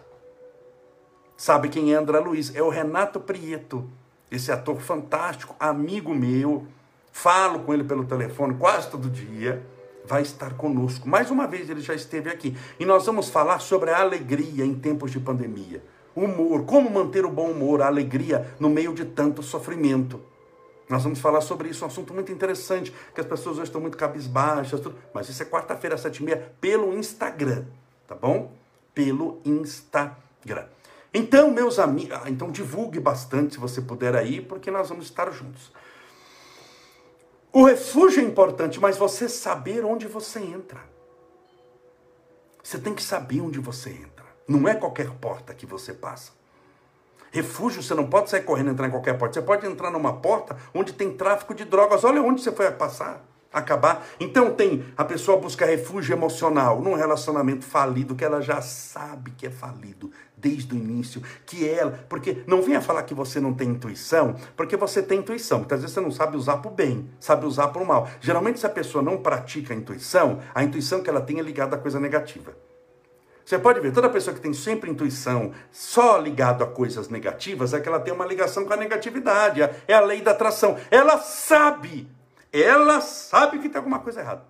[1.39, 2.53] sabe quem é André Luiz?
[2.53, 3.89] É o Renato Prieto,
[4.29, 6.67] esse ator fantástico, amigo meu.
[7.13, 9.65] Falo com ele pelo telefone quase todo dia.
[10.05, 11.07] Vai estar conosco.
[11.07, 12.57] Mais uma vez ele já esteve aqui.
[12.77, 15.81] E nós vamos falar sobre a alegria em tempos de pandemia.
[16.15, 20.21] Humor, como manter o bom humor, a alegria no meio de tanto sofrimento.
[20.89, 23.95] Nós vamos falar sobre isso, um assunto muito interessante, que as pessoas hoje estão muito
[23.95, 24.95] cabisbaixas, tudo.
[25.13, 27.65] mas isso é quarta-feira, às sete e meia, pelo Instagram,
[28.07, 28.51] tá bom?
[28.93, 30.65] Pelo Instagram.
[31.13, 35.31] Então, meus amigos, ah, então divulgue bastante se você puder aí, porque nós vamos estar
[35.31, 35.71] juntos.
[37.51, 40.81] O refúgio é importante, mas você saber onde você entra.
[42.63, 44.25] Você tem que saber onde você entra.
[44.47, 46.31] Não é qualquer porta que você passa.
[47.31, 49.33] Refúgio, você não pode sair correndo e entrar em qualquer porta.
[49.33, 52.03] Você pode entrar numa porta onde tem tráfico de drogas.
[52.03, 54.05] Olha onde você foi passar acabar.
[54.19, 59.47] Então tem a pessoa busca refúgio emocional num relacionamento falido que ela já sabe que
[59.47, 63.69] é falido desde o início, que ela, porque não venha falar que você não tem
[63.69, 65.59] intuição, porque você tem intuição.
[65.59, 68.07] Muitas vezes você não sabe usar para o bem, sabe usar para o mal.
[68.21, 71.75] Geralmente se a pessoa não pratica a intuição, a intuição que ela tem é ligada
[71.75, 72.55] a coisa negativa.
[73.43, 77.79] Você pode ver, toda pessoa que tem sempre intuição só ligado a coisas negativas é
[77.79, 80.77] que ela tem uma ligação com a negatividade, é a lei da atração.
[80.91, 82.07] Ela sabe
[82.51, 84.45] ela sabe que tem alguma coisa errada.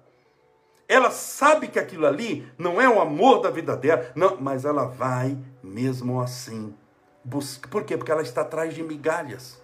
[0.87, 4.85] Ela sabe que aquilo ali não é o amor da vida dela, não, mas ela
[4.85, 6.73] vai mesmo assim.
[7.23, 7.67] Busca.
[7.69, 7.95] Por quê?
[7.95, 9.61] Porque ela está atrás de migalhas.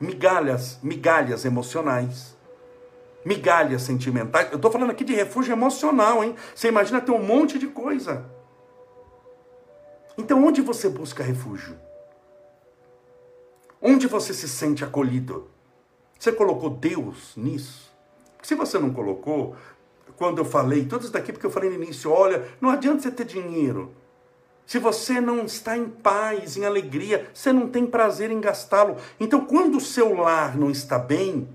[0.00, 2.34] Migalhas, migalhas emocionais.
[3.24, 4.50] Migalhas sentimentais.
[4.50, 6.34] Eu estou falando aqui de refúgio emocional, hein?
[6.54, 8.24] Você imagina ter um monte de coisa.
[10.16, 11.78] Então, onde você busca refúgio?
[13.82, 15.50] Onde você se sente acolhido?
[16.18, 17.86] Você colocou Deus nisso?
[18.46, 19.56] se você não colocou,
[20.16, 23.10] quando eu falei, tudo isso daqui, porque eu falei no início, olha, não adianta você
[23.10, 23.92] ter dinheiro.
[24.64, 28.96] Se você não está em paz, em alegria, você não tem prazer em gastá-lo.
[29.18, 31.48] Então, quando o seu lar não está bem,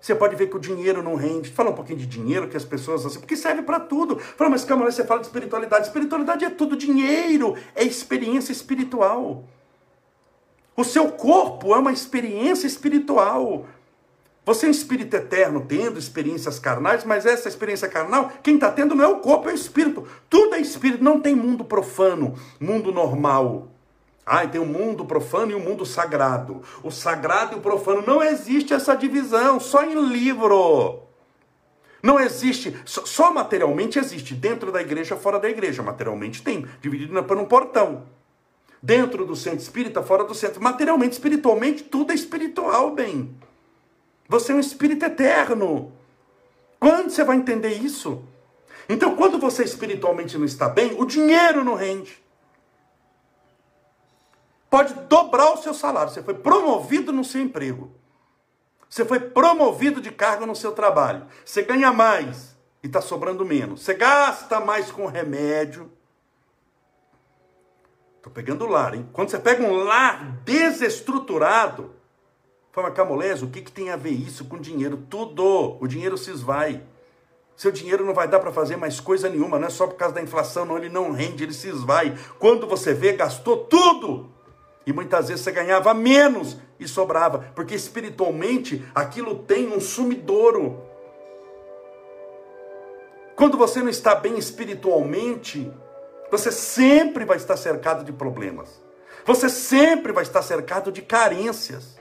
[0.00, 1.50] você pode ver que o dinheiro não rende.
[1.50, 4.18] Fala um pouquinho de dinheiro, que as pessoas assim, porque serve para tudo.
[4.18, 5.86] Fala, mas calma, você fala de espiritualidade.
[5.86, 9.44] Espiritualidade é tudo dinheiro, é experiência espiritual.
[10.76, 13.66] O seu corpo é uma experiência espiritual.
[14.44, 18.94] Você é um espírito eterno, tendo experiências carnais, mas essa experiência carnal, quem está tendo
[18.94, 20.06] não é o corpo, é o espírito.
[20.28, 23.68] Tudo é espírito, não tem mundo profano, mundo normal.
[24.24, 26.62] Ah, tem o um mundo profano e o um mundo sagrado.
[26.82, 31.02] O sagrado e o profano não existe essa divisão, só em livro.
[32.02, 35.82] Não existe, só materialmente existe dentro da igreja, fora da igreja.
[35.82, 38.04] Materialmente tem, dividido por um portão.
[38.82, 40.62] Dentro do centro espírita, fora do centro.
[40.62, 43.36] Materialmente, espiritualmente, tudo é espiritual, bem.
[44.28, 45.92] Você é um espírito eterno.
[46.78, 48.22] Quando você vai entender isso?
[48.88, 52.22] Então, quando você espiritualmente não está bem, o dinheiro não rende.
[54.70, 56.12] Pode dobrar o seu salário.
[56.12, 57.90] Você foi promovido no seu emprego.
[58.88, 61.26] Você foi promovido de cargo no seu trabalho.
[61.44, 63.82] Você ganha mais e está sobrando menos.
[63.82, 65.90] Você gasta mais com remédio.
[68.26, 69.08] Estou pegando o lar, hein?
[69.12, 71.92] Quando você pega um lar desestruturado,
[72.72, 74.96] fala, Camolés, o que, que tem a ver isso com dinheiro?
[75.08, 75.76] Tudo.
[75.80, 76.82] O dinheiro se esvai.
[77.56, 80.16] Seu dinheiro não vai dar para fazer mais coisa nenhuma, não é só por causa
[80.16, 82.18] da inflação, não, ele não rende, ele se esvai.
[82.40, 84.28] Quando você vê, gastou tudo.
[84.84, 90.82] E muitas vezes você ganhava menos e sobrava, porque espiritualmente aquilo tem um sumidouro.
[93.36, 95.72] Quando você não está bem espiritualmente,
[96.30, 98.82] você sempre vai estar cercado de problemas.
[99.24, 101.96] Você sempre vai estar cercado de carências.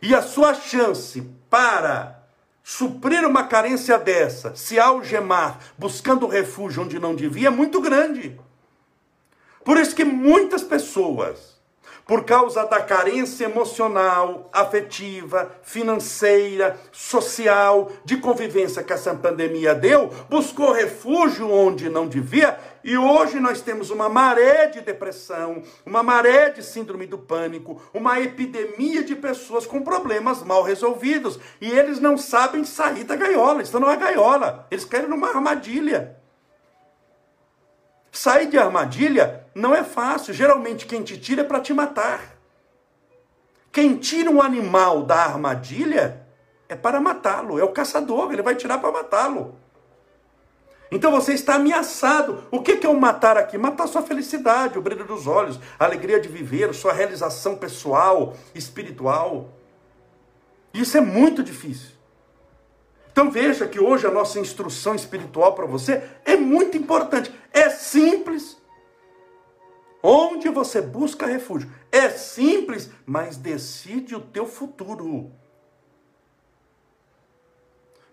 [0.00, 2.20] E a sua chance para
[2.62, 8.40] suprir uma carência dessa, se algemar, buscando refúgio onde não devia, é muito grande.
[9.64, 11.59] Por isso que muitas pessoas
[12.10, 20.72] por causa da carência emocional, afetiva, financeira, social, de convivência que essa pandemia deu, buscou
[20.72, 26.64] refúgio onde não devia, e hoje nós temos uma maré de depressão, uma maré de
[26.64, 32.64] síndrome do pânico, uma epidemia de pessoas com problemas mal resolvidos, e eles não sabem
[32.64, 36.19] sair da gaiola, estão numa gaiola, eles querem numa armadilha.
[38.12, 40.34] Sair de armadilha não é fácil.
[40.34, 42.36] Geralmente quem te tira é para te matar.
[43.72, 46.26] Quem tira um animal da armadilha
[46.68, 47.58] é para matá-lo.
[47.58, 49.56] É o caçador, ele vai tirar para matá-lo.
[50.90, 52.44] Então você está ameaçado.
[52.50, 53.56] O que é o matar aqui?
[53.56, 59.50] Matar sua felicidade, o brilho dos olhos, a alegria de viver, sua realização pessoal, espiritual.
[60.74, 61.99] Isso é muito difícil.
[63.12, 67.34] Então veja que hoje a nossa instrução espiritual para você é muito importante.
[67.52, 68.56] É simples.
[70.02, 71.70] Onde você busca refúgio.
[71.90, 75.30] É simples, mas decide o teu futuro.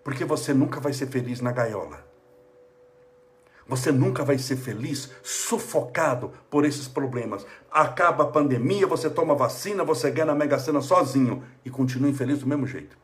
[0.04, 2.06] Porque você nunca vai ser feliz na gaiola.
[3.68, 7.46] Você nunca vai ser feliz sufocado por esses problemas.
[7.70, 12.40] Acaba a pandemia, você toma vacina, você ganha na Mega Sena sozinho e continua infeliz
[12.40, 12.98] do mesmo jeito.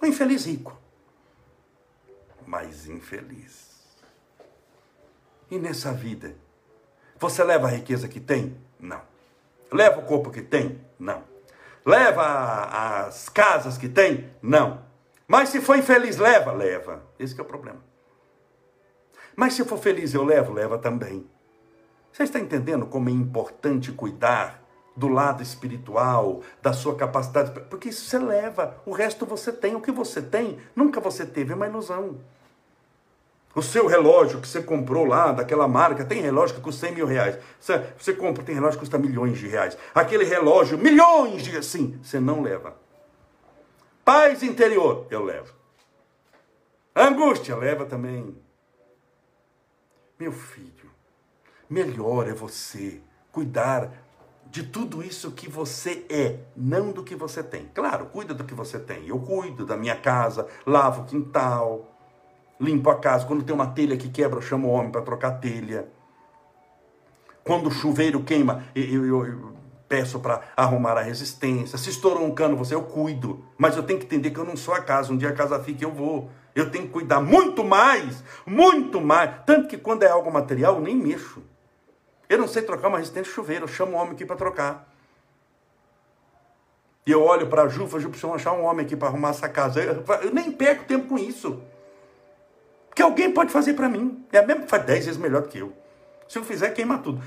[0.00, 0.78] Um infeliz rico
[2.50, 3.70] mas infeliz.
[5.48, 6.34] E nessa vida,
[7.16, 8.56] você leva a riqueza que tem?
[8.78, 9.00] Não.
[9.70, 10.80] Leva o corpo que tem?
[10.98, 11.22] Não.
[11.86, 14.32] Leva as casas que tem?
[14.42, 14.82] Não.
[15.28, 16.50] Mas se for infeliz, leva?
[16.50, 17.04] Leva.
[17.20, 17.78] Esse é o problema.
[19.36, 20.52] Mas se for feliz, eu levo?
[20.52, 21.30] Leva também.
[22.12, 24.60] Você está entendendo como é importante cuidar
[24.96, 27.52] do lado espiritual, da sua capacidade?
[27.70, 29.76] Porque isso você leva, o resto você tem.
[29.76, 32.18] O que você tem, nunca você teve, é uma ilusão.
[33.54, 37.06] O seu relógio que você comprou lá, daquela marca, tem relógio que custa 100 mil
[37.06, 37.36] reais.
[37.58, 39.76] Você, você compra, tem relógio que custa milhões de reais.
[39.92, 42.76] Aquele relógio, milhões de sim, você não leva.
[44.04, 45.52] Paz interior, eu levo.
[46.94, 48.36] Angústia, leva também.
[50.18, 50.90] Meu filho,
[51.68, 53.00] melhor é você
[53.32, 53.90] cuidar
[54.46, 57.68] de tudo isso que você é, não do que você tem.
[57.74, 59.06] Claro, cuida do que você tem.
[59.06, 61.99] Eu cuido da minha casa, lavo o quintal,
[62.60, 63.26] limpo a casa.
[63.26, 65.88] Quando tem uma telha que quebra, eu chamo o homem para trocar a telha.
[67.42, 69.52] Quando o chuveiro queima, eu, eu, eu
[69.88, 71.78] peço para arrumar a resistência.
[71.78, 73.44] Se estourou um cano, você eu cuido.
[73.56, 75.12] Mas eu tenho que entender que eu não sou a casa.
[75.12, 76.30] Um dia a casa fica, eu vou.
[76.54, 79.42] Eu tenho que cuidar muito mais, muito mais.
[79.46, 81.42] Tanto que quando é algo material, eu nem mexo.
[82.28, 84.88] Eu não sei trocar uma resistência de chuveiro, eu chamo o homem aqui para trocar.
[87.06, 89.48] E eu olho para a Ju, Ju, preciso achar um homem aqui para arrumar essa
[89.48, 89.82] casa.
[89.82, 91.60] Eu, eu nem perco tempo com isso
[92.94, 94.24] que alguém pode fazer para mim.
[94.32, 95.72] É mesmo faz 10 vezes melhor do que eu.
[96.28, 97.20] Se eu fizer, queima tudo.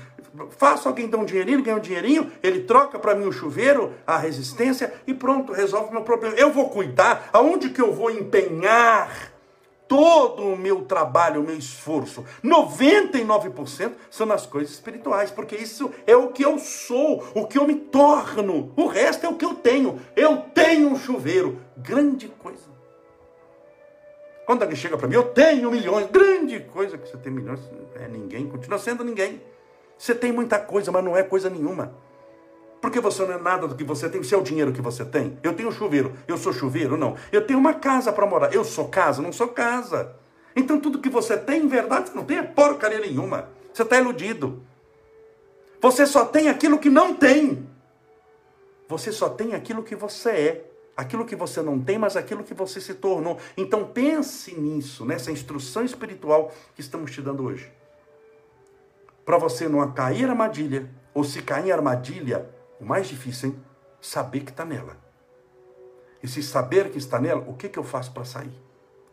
[0.56, 4.16] Faço alguém dar um dinheirinho, ganha um dinheirinho, ele troca para mim o chuveiro, a
[4.16, 6.34] resistência e pronto, resolve o meu problema.
[6.36, 9.34] Eu vou cuidar, aonde que eu vou empenhar
[9.86, 12.24] todo o meu trabalho, o meu esforço?
[12.42, 17.66] 99% são nas coisas espirituais, porque isso é o que eu sou, o que eu
[17.66, 18.72] me torno.
[18.74, 20.00] O resto é o que eu tenho.
[20.16, 21.60] Eu tenho um chuveiro.
[21.76, 22.73] Grande coisa.
[24.46, 27.60] Quando alguém chega para mim, eu tenho milhões, grande coisa que você tem milhões,
[27.94, 29.40] é ninguém, continua sendo ninguém.
[29.96, 31.94] Você tem muita coisa, mas não é coisa nenhuma.
[32.80, 35.04] Porque você não é nada do que você tem, você é o dinheiro que você
[35.04, 35.38] tem.
[35.42, 36.98] Eu tenho chuveiro, eu sou chuveiro?
[36.98, 37.16] Não.
[37.32, 38.52] Eu tenho uma casa para morar.
[38.52, 39.22] Eu sou casa?
[39.22, 40.14] Não sou casa.
[40.54, 43.48] Então tudo que você tem, em verdade, não tem é porcaria nenhuma.
[43.72, 44.62] Você está iludido.
[45.80, 47.66] Você só tem aquilo que não tem.
[48.88, 50.64] Você só tem aquilo que você é.
[50.96, 53.38] Aquilo que você não tem, mas aquilo que você se tornou.
[53.56, 57.72] Então pense nisso, nessa instrução espiritual que estamos te dando hoje.
[59.24, 62.48] Para você não cair em armadilha, ou se cair em armadilha,
[62.80, 63.64] o mais difícil, hein?
[64.00, 64.96] Saber que está nela.
[66.22, 68.54] E se saber que está nela, o que, que eu faço para sair?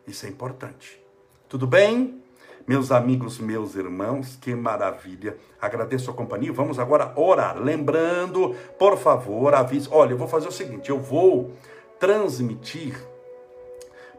[0.06, 1.02] Isso é importante.
[1.48, 2.21] Tudo bem?
[2.66, 5.36] Meus amigos, meus irmãos, que maravilha.
[5.60, 6.52] Agradeço a companhia.
[6.52, 7.58] Vamos agora orar.
[7.58, 9.88] Lembrando, por favor, avise.
[9.90, 11.52] Olha, eu vou fazer o seguinte: eu vou
[11.98, 12.96] transmitir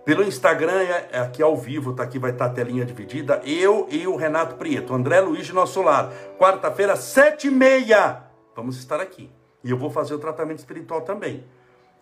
[0.06, 3.42] pelo Instagram, é, é aqui ao vivo, tá aqui, vai estar tá a telinha dividida.
[3.46, 6.12] Eu e o Renato Prieto, André Luiz de Nosso Lar.
[6.38, 8.24] Quarta-feira, sete e meia.
[8.54, 9.32] Vamos estar aqui.
[9.64, 11.46] E eu vou fazer o tratamento espiritual também.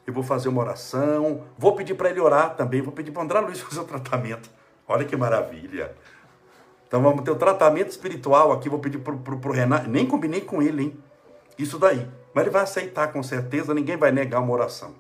[0.08, 3.40] Eu vou fazer uma oração, vou pedir para ele orar também, vou pedir para André
[3.40, 4.50] Luiz fazer o tratamento.
[4.88, 5.96] Olha que maravilha.
[6.92, 10.62] Então vamos ter o tratamento espiritual aqui, vou pedir para o Renato, nem combinei com
[10.62, 10.98] ele, hein?
[11.58, 12.06] Isso daí.
[12.34, 14.94] Mas ele vai aceitar com certeza, ninguém vai negar uma oração.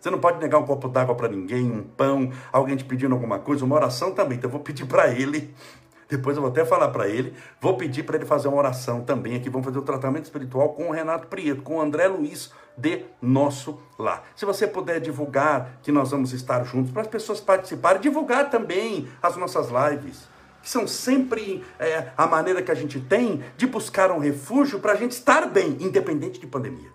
[0.00, 3.38] Você não pode negar um copo d'água para ninguém, um pão, alguém te pedindo alguma
[3.38, 4.38] coisa, uma oração também.
[4.38, 5.54] Então eu vou pedir para ele,
[6.10, 9.36] depois eu vou até falar para ele, vou pedir para ele fazer uma oração também
[9.36, 9.48] aqui.
[9.48, 13.78] Vamos fazer o tratamento espiritual com o Renato Prieto, com o André Luiz de Nosso
[13.96, 14.24] Lar.
[14.34, 19.06] Se você puder divulgar que nós vamos estar juntos, para as pessoas participarem, divulgar também
[19.22, 20.34] as nossas lives
[20.66, 24.96] são sempre é, a maneira que a gente tem de buscar um refúgio para a
[24.96, 26.90] gente estar bem, independente de pandemia.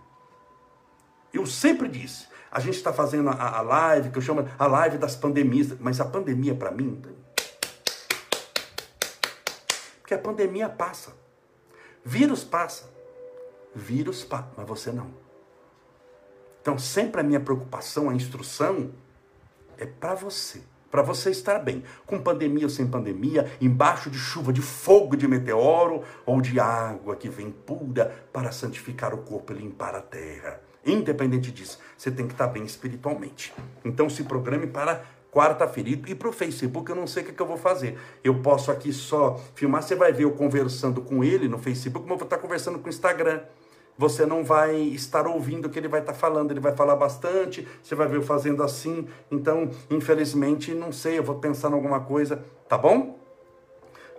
[1.34, 4.98] Eu sempre disse, a gente está fazendo a, a, live, que eu chamo a live
[4.98, 7.02] das pandemias, mas a pandemia para mim.
[10.02, 11.14] Porque a pandemia passa.
[12.04, 12.92] Vírus passa.
[13.74, 15.14] Vírus passa, mas você não.
[16.62, 18.92] Então, sempre a minha preocupação, a instrução
[19.78, 20.62] é para você
[20.92, 25.28] para você estar bem, com pandemia ou sem pandemia, embaixo de chuva de fogo de
[25.28, 30.62] meteoro ou de água que vem pura para santificar o corpo e limpar a terra.
[30.86, 33.54] Independente disso, você tem que estar bem espiritualmente.
[33.86, 35.90] Então se programe para quarta-feira.
[35.90, 37.98] E para o Facebook eu não sei o que, que, eu vou fazer.
[38.24, 42.12] Eu posso aqui só filmar, você vai ver eu conversando com ele no Facebook, mas
[42.12, 43.42] eu vou estar conversando com o Instagram
[44.02, 47.68] você não vai estar ouvindo o que ele vai estar falando, ele vai falar bastante,
[47.84, 52.00] você vai ver eu fazendo assim, então, infelizmente, não sei, eu vou pensar em alguma
[52.00, 53.20] coisa, tá bom?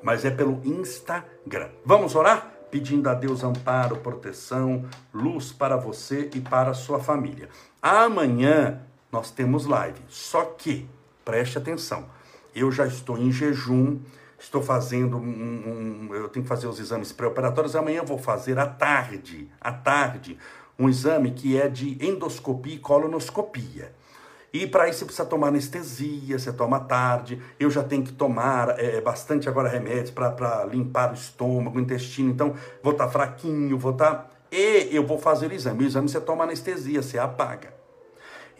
[0.00, 1.70] Mas é pelo Instagram.
[1.84, 2.48] Vamos orar?
[2.70, 7.48] Pedindo a Deus amparo, proteção, luz para você e para a sua família.
[7.82, 10.88] Amanhã nós temos live, só que,
[11.24, 12.06] preste atenção,
[12.54, 13.98] eu já estou em jejum,
[14.42, 18.66] estou fazendo um, um, eu tenho que fazer os exames pré-operatórios, amanhã vou fazer à
[18.66, 20.36] tarde, à tarde,
[20.78, 23.92] um exame que é de endoscopia e colonoscopia.
[24.52, 27.40] E para isso você precisa tomar anestesia, você toma tarde.
[27.58, 32.30] Eu já tenho que tomar é, bastante agora remédios para limpar o estômago, o intestino.
[32.30, 34.14] Então, vou estar tá fraquinho, vou estar.
[34.14, 34.30] Tá...
[34.50, 35.84] E eu vou fazer o exame.
[35.84, 37.81] O exame você toma anestesia, você apaga.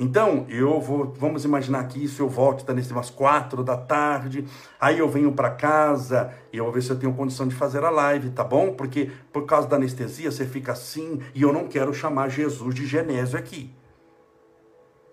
[0.03, 4.45] Então, eu vou, vamos imaginar que isso eu volte tá nesse umas quatro da tarde,
[4.81, 7.85] aí eu venho para casa e eu vou ver se eu tenho condição de fazer
[7.85, 8.73] a live, tá bom?
[8.73, 12.85] Porque por causa da anestesia você fica assim e eu não quero chamar Jesus de
[12.85, 13.71] Genésio aqui.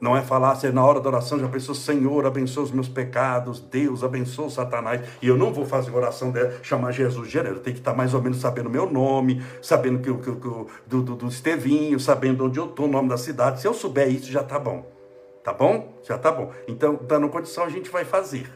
[0.01, 3.59] Não é falar, se na hora da oração já pensou, Senhor, abençoa os meus pecados,
[3.59, 5.01] Deus abençoa Satanás.
[5.21, 7.59] E eu não vou fazer oração dela, chamar Jesus de gênero.
[7.59, 10.47] Tem que estar mais ou menos sabendo meu nome, sabendo que, que, que,
[10.87, 13.59] do, do, do Estevinho, sabendo onde eu estou, o nome da cidade.
[13.59, 14.85] Se eu souber isso, já está bom.
[15.43, 15.99] Tá bom?
[16.03, 16.51] Já está bom.
[16.67, 18.49] Então, dando condição, a gente vai fazer.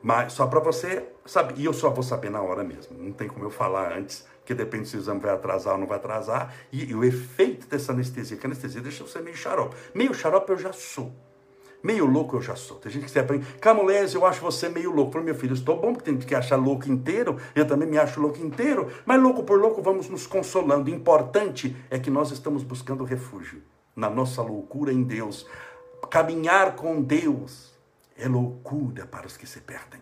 [0.00, 1.54] Mas só para você saber.
[1.56, 2.96] E eu só vou saber na hora mesmo.
[2.96, 5.86] Não tem como eu falar antes que depende se o exame vai atrasar ou não
[5.86, 9.76] vai atrasar, e, e o efeito dessa anestesia, que a anestesia deixa você meio xarope.
[9.94, 11.12] Meio xarope eu já sou.
[11.82, 12.78] Meio louco eu já sou.
[12.78, 15.12] Tem gente que se aprende, Camulés, eu acho você meio louco.
[15.12, 18.20] Falei, meu filho, estou bom, porque tem que achar louco inteiro, eu também me acho
[18.20, 20.90] louco inteiro, mas louco por louco vamos nos consolando.
[20.90, 23.62] O importante é que nós estamos buscando refúgio
[23.96, 25.46] na nossa loucura em Deus.
[26.08, 27.72] Caminhar com Deus
[28.16, 30.00] é loucura para os que se perdem.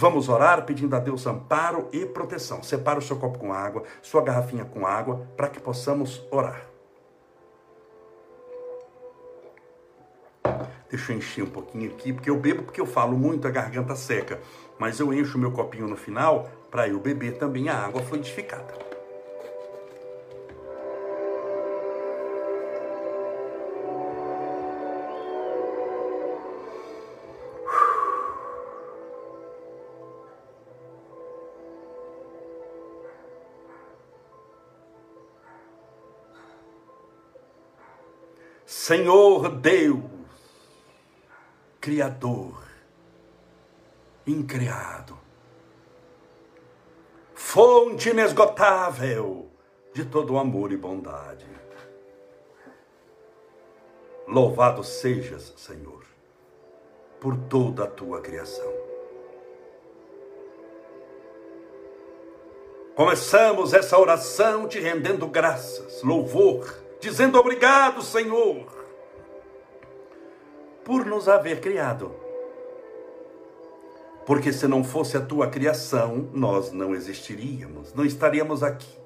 [0.00, 2.62] Vamos orar pedindo a Deus amparo e proteção.
[2.62, 6.64] Separa o seu copo com água, sua garrafinha com água, para que possamos orar.
[10.88, 13.96] Deixa eu encher um pouquinho aqui, porque eu bebo porque eu falo muito, a garganta
[13.96, 14.40] seca.
[14.78, 18.87] Mas eu encho meu copinho no final para eu beber também a água fluidificada.
[38.88, 40.00] Senhor Deus,
[41.78, 42.58] Criador,
[44.26, 45.14] incriado,
[47.34, 49.50] fonte inesgotável
[49.92, 51.46] de todo amor e bondade.
[54.26, 56.02] Louvado sejas, Senhor,
[57.20, 58.72] por toda a tua criação.
[62.96, 68.77] Começamos essa oração te rendendo graças, louvor, dizendo obrigado, Senhor,
[70.88, 72.10] por nos haver criado.
[74.24, 78.98] Porque se não fosse a tua criação, nós não existiríamos, não estaríamos aqui.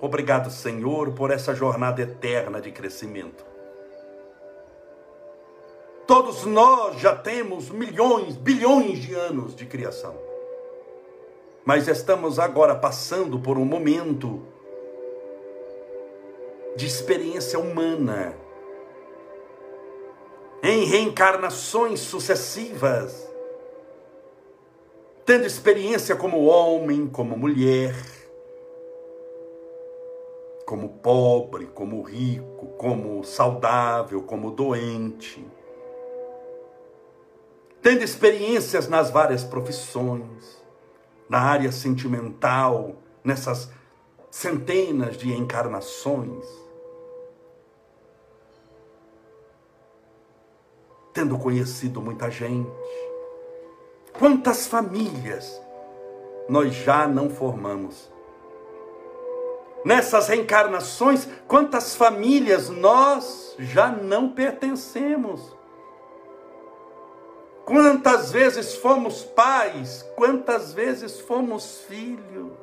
[0.00, 3.44] Obrigado, Senhor, por essa jornada eterna de crescimento.
[6.04, 10.16] Todos nós já temos milhões, bilhões de anos de criação.
[11.64, 14.42] Mas estamos agora passando por um momento
[16.74, 18.34] de experiência humana,
[20.62, 23.28] em reencarnações sucessivas,
[25.24, 27.94] tendo experiência como homem, como mulher,
[30.66, 35.44] como pobre, como rico, como saudável, como doente.
[37.82, 40.60] Tendo experiências nas várias profissões,
[41.28, 43.70] na área sentimental, nessas
[44.30, 46.44] centenas de encarnações.
[51.12, 52.70] Tendo conhecido muita gente.
[54.18, 55.60] Quantas famílias
[56.48, 58.10] nós já não formamos?
[59.84, 65.56] nessas reencarnações, quantas famílias nós já não pertencemos.
[67.64, 72.58] Quantas vezes fomos pais, quantas vezes fomos filhos.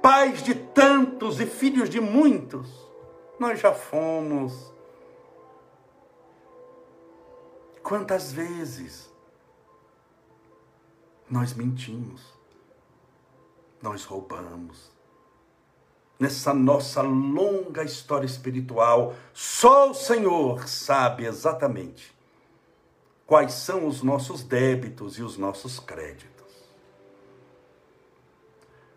[0.00, 2.68] Pais de tantos e filhos de muitos,
[3.38, 4.72] nós já fomos.
[7.82, 9.10] Quantas vezes
[11.28, 12.40] nós mentimos?
[13.82, 14.90] nós roubamos.
[16.18, 22.14] Nessa nossa longa história espiritual, só o Senhor sabe exatamente
[23.26, 26.28] quais são os nossos débitos e os nossos créditos.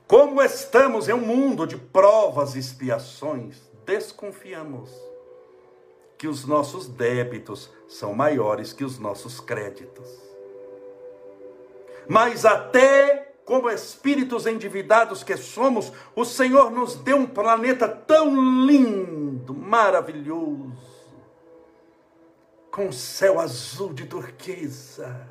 [0.05, 4.91] Como estamos em um mundo de provas e expiações, desconfiamos
[6.23, 10.07] que os nossos débitos são maiores que os nossos créditos.
[12.07, 19.53] Mas até como espíritos endividados que somos, o Senhor nos deu um planeta tão lindo,
[19.53, 20.71] maravilhoso,
[22.71, 25.29] com o céu azul de turquesa,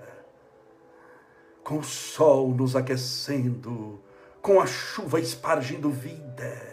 [1.64, 3.99] com o sol nos aquecendo,
[4.43, 6.72] com a chuva espargindo vida,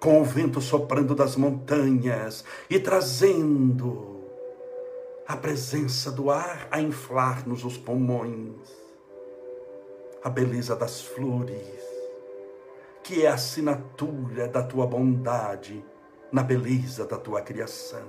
[0.00, 4.24] com o vento soprando das montanhas e trazendo
[5.26, 8.76] a presença do ar a inflar-nos os pulmões.
[10.22, 11.82] A beleza das flores,
[13.02, 15.84] que é a assinatura da tua bondade
[16.30, 18.08] na beleza da tua criação,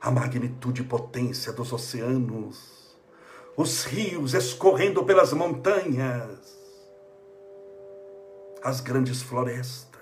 [0.00, 2.96] a magnitude e potência dos oceanos,
[3.56, 6.56] os rios escorrendo pelas montanhas,
[8.62, 9.95] as grandes florestas,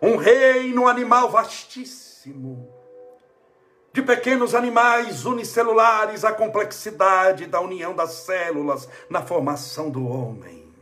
[0.00, 2.72] um reino animal vastíssimo,
[3.92, 10.72] de pequenos animais unicelulares à complexidade da união das células na formação do homem.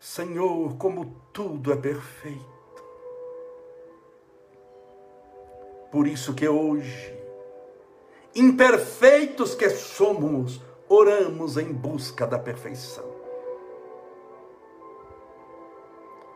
[0.00, 2.58] Senhor, como tudo é perfeito.
[5.90, 7.14] Por isso que hoje,
[8.34, 13.17] imperfeitos que somos, oramos em busca da perfeição.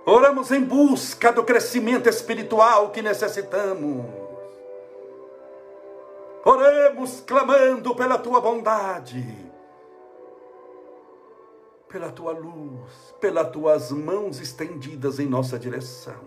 [0.05, 4.05] Oramos em busca do crescimento espiritual que necessitamos.
[6.45, 9.25] Oremos clamando pela tua bondade,
[11.89, 16.25] pela tua luz, pelas tuas mãos estendidas em nossa direção,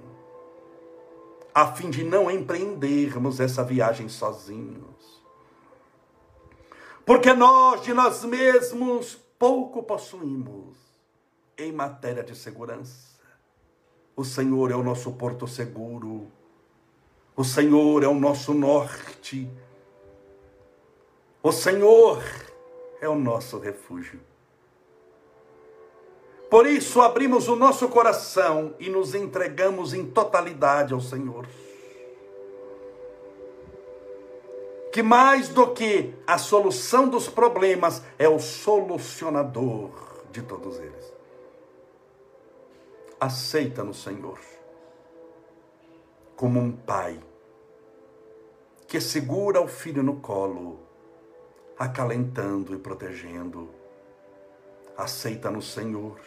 [1.53, 5.21] a fim de não empreendermos essa viagem sozinhos.
[7.05, 10.77] Porque nós de nós mesmos pouco possuímos
[11.57, 13.14] em matéria de segurança.
[14.15, 16.27] O Senhor é o nosso porto seguro.
[17.35, 19.49] O Senhor é o nosso norte
[21.45, 22.23] o Senhor
[22.99, 24.19] é o nosso refúgio.
[26.49, 31.45] Por isso abrimos o nosso coração e nos entregamos em totalidade ao Senhor.
[34.91, 39.91] Que mais do que a solução dos problemas é o solucionador
[40.31, 41.14] de todos eles.
[43.25, 44.39] Aceita no Senhor
[46.35, 47.19] como um pai
[48.87, 50.79] que segura o filho no colo,
[51.77, 53.69] acalentando e protegendo.
[54.95, 56.19] Aceita no Senhor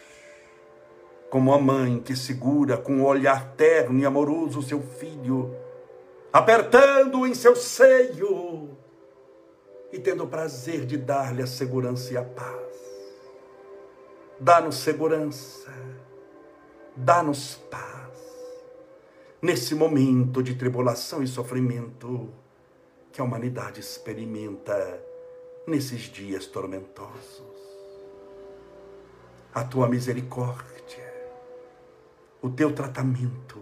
[1.29, 5.55] como a mãe que segura com um olhar terno e amoroso seu filho,
[6.33, 8.77] apertando-o em seu seio
[9.91, 12.69] e tendo o prazer de dar-lhe a segurança e a paz.
[14.39, 15.71] Dá-nos segurança,
[16.99, 18.09] dá-nos paz.
[19.41, 22.29] Nesse momento de tribulação e sofrimento
[23.11, 25.01] que a humanidade experimenta
[25.65, 27.47] nesses dias tormentosos.
[29.53, 31.13] A tua misericórdia,
[32.41, 33.59] o teu tratamento,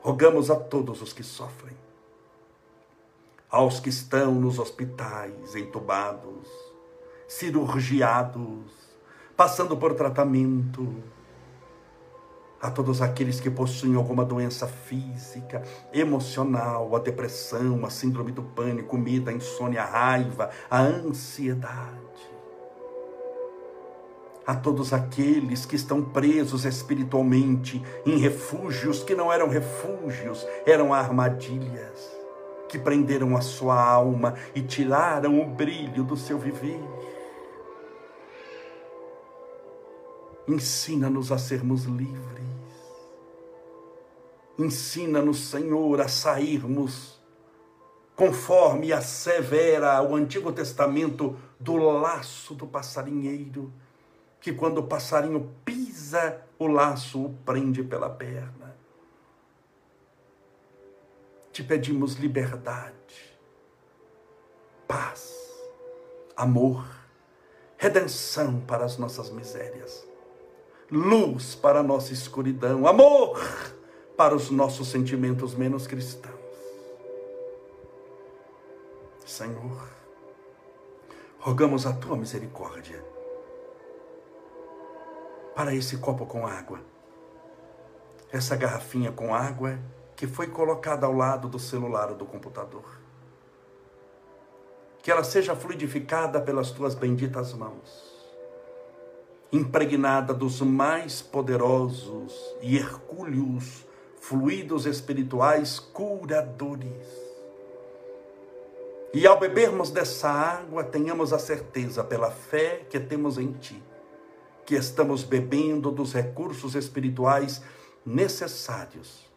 [0.00, 1.76] rogamos a todos os que sofrem,
[3.50, 6.48] aos que estão nos hospitais, entubados,
[7.26, 8.72] cirurgiados,
[9.36, 11.02] passando por tratamento,
[12.64, 15.60] a todos aqueles que possuem alguma doença física,
[15.92, 22.00] emocional, a depressão, a síndrome do pânico, o medo, a insônia, a raiva, a ansiedade.
[24.46, 32.16] A todos aqueles que estão presos espiritualmente em refúgios que não eram refúgios, eram armadilhas
[32.66, 36.80] que prenderam a sua alma e tiraram o brilho do seu viver.
[40.48, 42.43] Ensina-nos a sermos livres.
[44.58, 47.14] Ensina-nos, Senhor, a sairmos
[48.14, 53.72] conforme assevera o Antigo Testamento do laço do passarinheiro,
[54.40, 58.76] que quando o passarinho pisa, o laço o prende pela perna.
[61.52, 63.38] Te pedimos liberdade,
[64.86, 65.34] paz,
[66.36, 66.84] amor,
[67.76, 70.06] redenção para as nossas misérias
[70.90, 73.40] luz para a nossa escuridão, amor
[74.16, 76.34] para os nossos sentimentos menos cristãos.
[79.24, 79.88] Senhor,
[81.38, 83.04] rogamos a tua misericórdia
[85.54, 86.80] para esse copo com água,
[88.32, 89.78] essa garrafinha com água
[90.14, 92.98] que foi colocada ao lado do celular ou do computador.
[95.02, 98.14] Que ela seja fluidificada pelas tuas benditas mãos
[99.54, 103.86] impregnada dos mais poderosos e hercúleos
[104.28, 107.06] fluidos espirituais curadores.
[109.12, 113.82] E ao bebermos dessa água, tenhamos a certeza, pela fé que temos em Ti,
[114.64, 117.62] que estamos bebendo dos recursos espirituais
[118.04, 119.30] necessários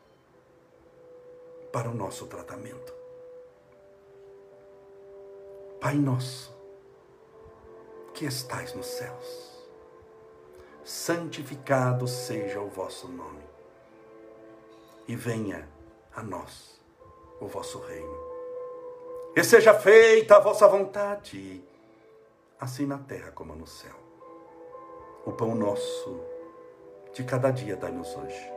[1.72, 2.94] para o nosso tratamento.
[5.82, 6.56] Pai nosso,
[8.14, 9.48] que estais nos céus
[10.84, 13.47] santificado seja o vosso nome.
[15.08, 15.68] E venha
[16.16, 16.80] a nós
[17.40, 18.18] o vosso reino.
[19.36, 21.64] E seja feita a vossa vontade,
[22.60, 23.96] assim na terra como no céu.
[25.26, 26.20] O pão nosso
[27.14, 28.52] de cada dia dai-nos hoje.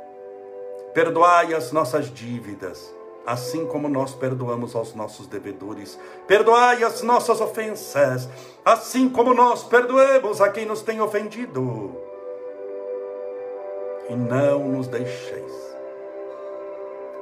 [0.94, 2.94] Perdoai as nossas dívidas,
[3.26, 5.98] assim como nós perdoamos aos nossos devedores.
[6.26, 8.28] Perdoai as nossas ofensas,
[8.64, 11.94] assim como nós perdoamos a quem nos tem ofendido
[14.08, 15.69] e não nos deixeis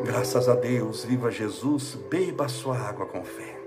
[0.00, 3.58] Graças a Deus, viva Jesus, beba a sua água com fé.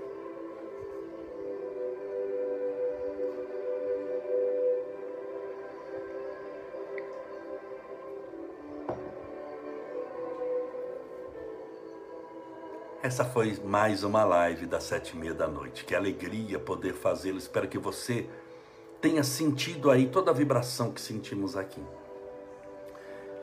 [13.02, 15.84] Essa foi mais uma live das sete e meia da noite.
[15.84, 17.36] Que alegria poder fazê-lo.
[17.36, 18.26] Espero que você
[19.02, 21.82] tenha sentido aí toda a vibração que sentimos aqui.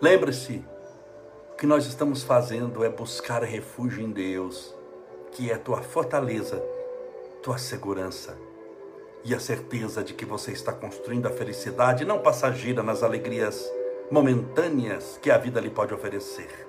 [0.02, 0.66] Lembre-se,
[1.60, 4.74] que nós estamos fazendo é buscar refúgio em Deus,
[5.34, 6.58] que é tua fortaleza,
[7.44, 8.38] tua segurança
[9.26, 13.70] e a certeza de que você está construindo a felicidade não passageira nas alegrias
[14.10, 16.66] momentâneas que a vida lhe pode oferecer,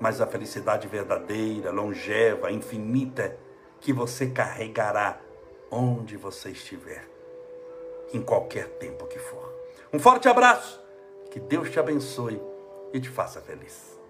[0.00, 3.36] mas a felicidade verdadeira, longeva, infinita,
[3.82, 5.20] que você carregará
[5.70, 7.06] onde você estiver,
[8.14, 9.52] em qualquer tempo que for.
[9.92, 10.82] Um forte abraço,
[11.30, 12.40] que Deus te abençoe
[12.94, 14.00] e te faça feliz.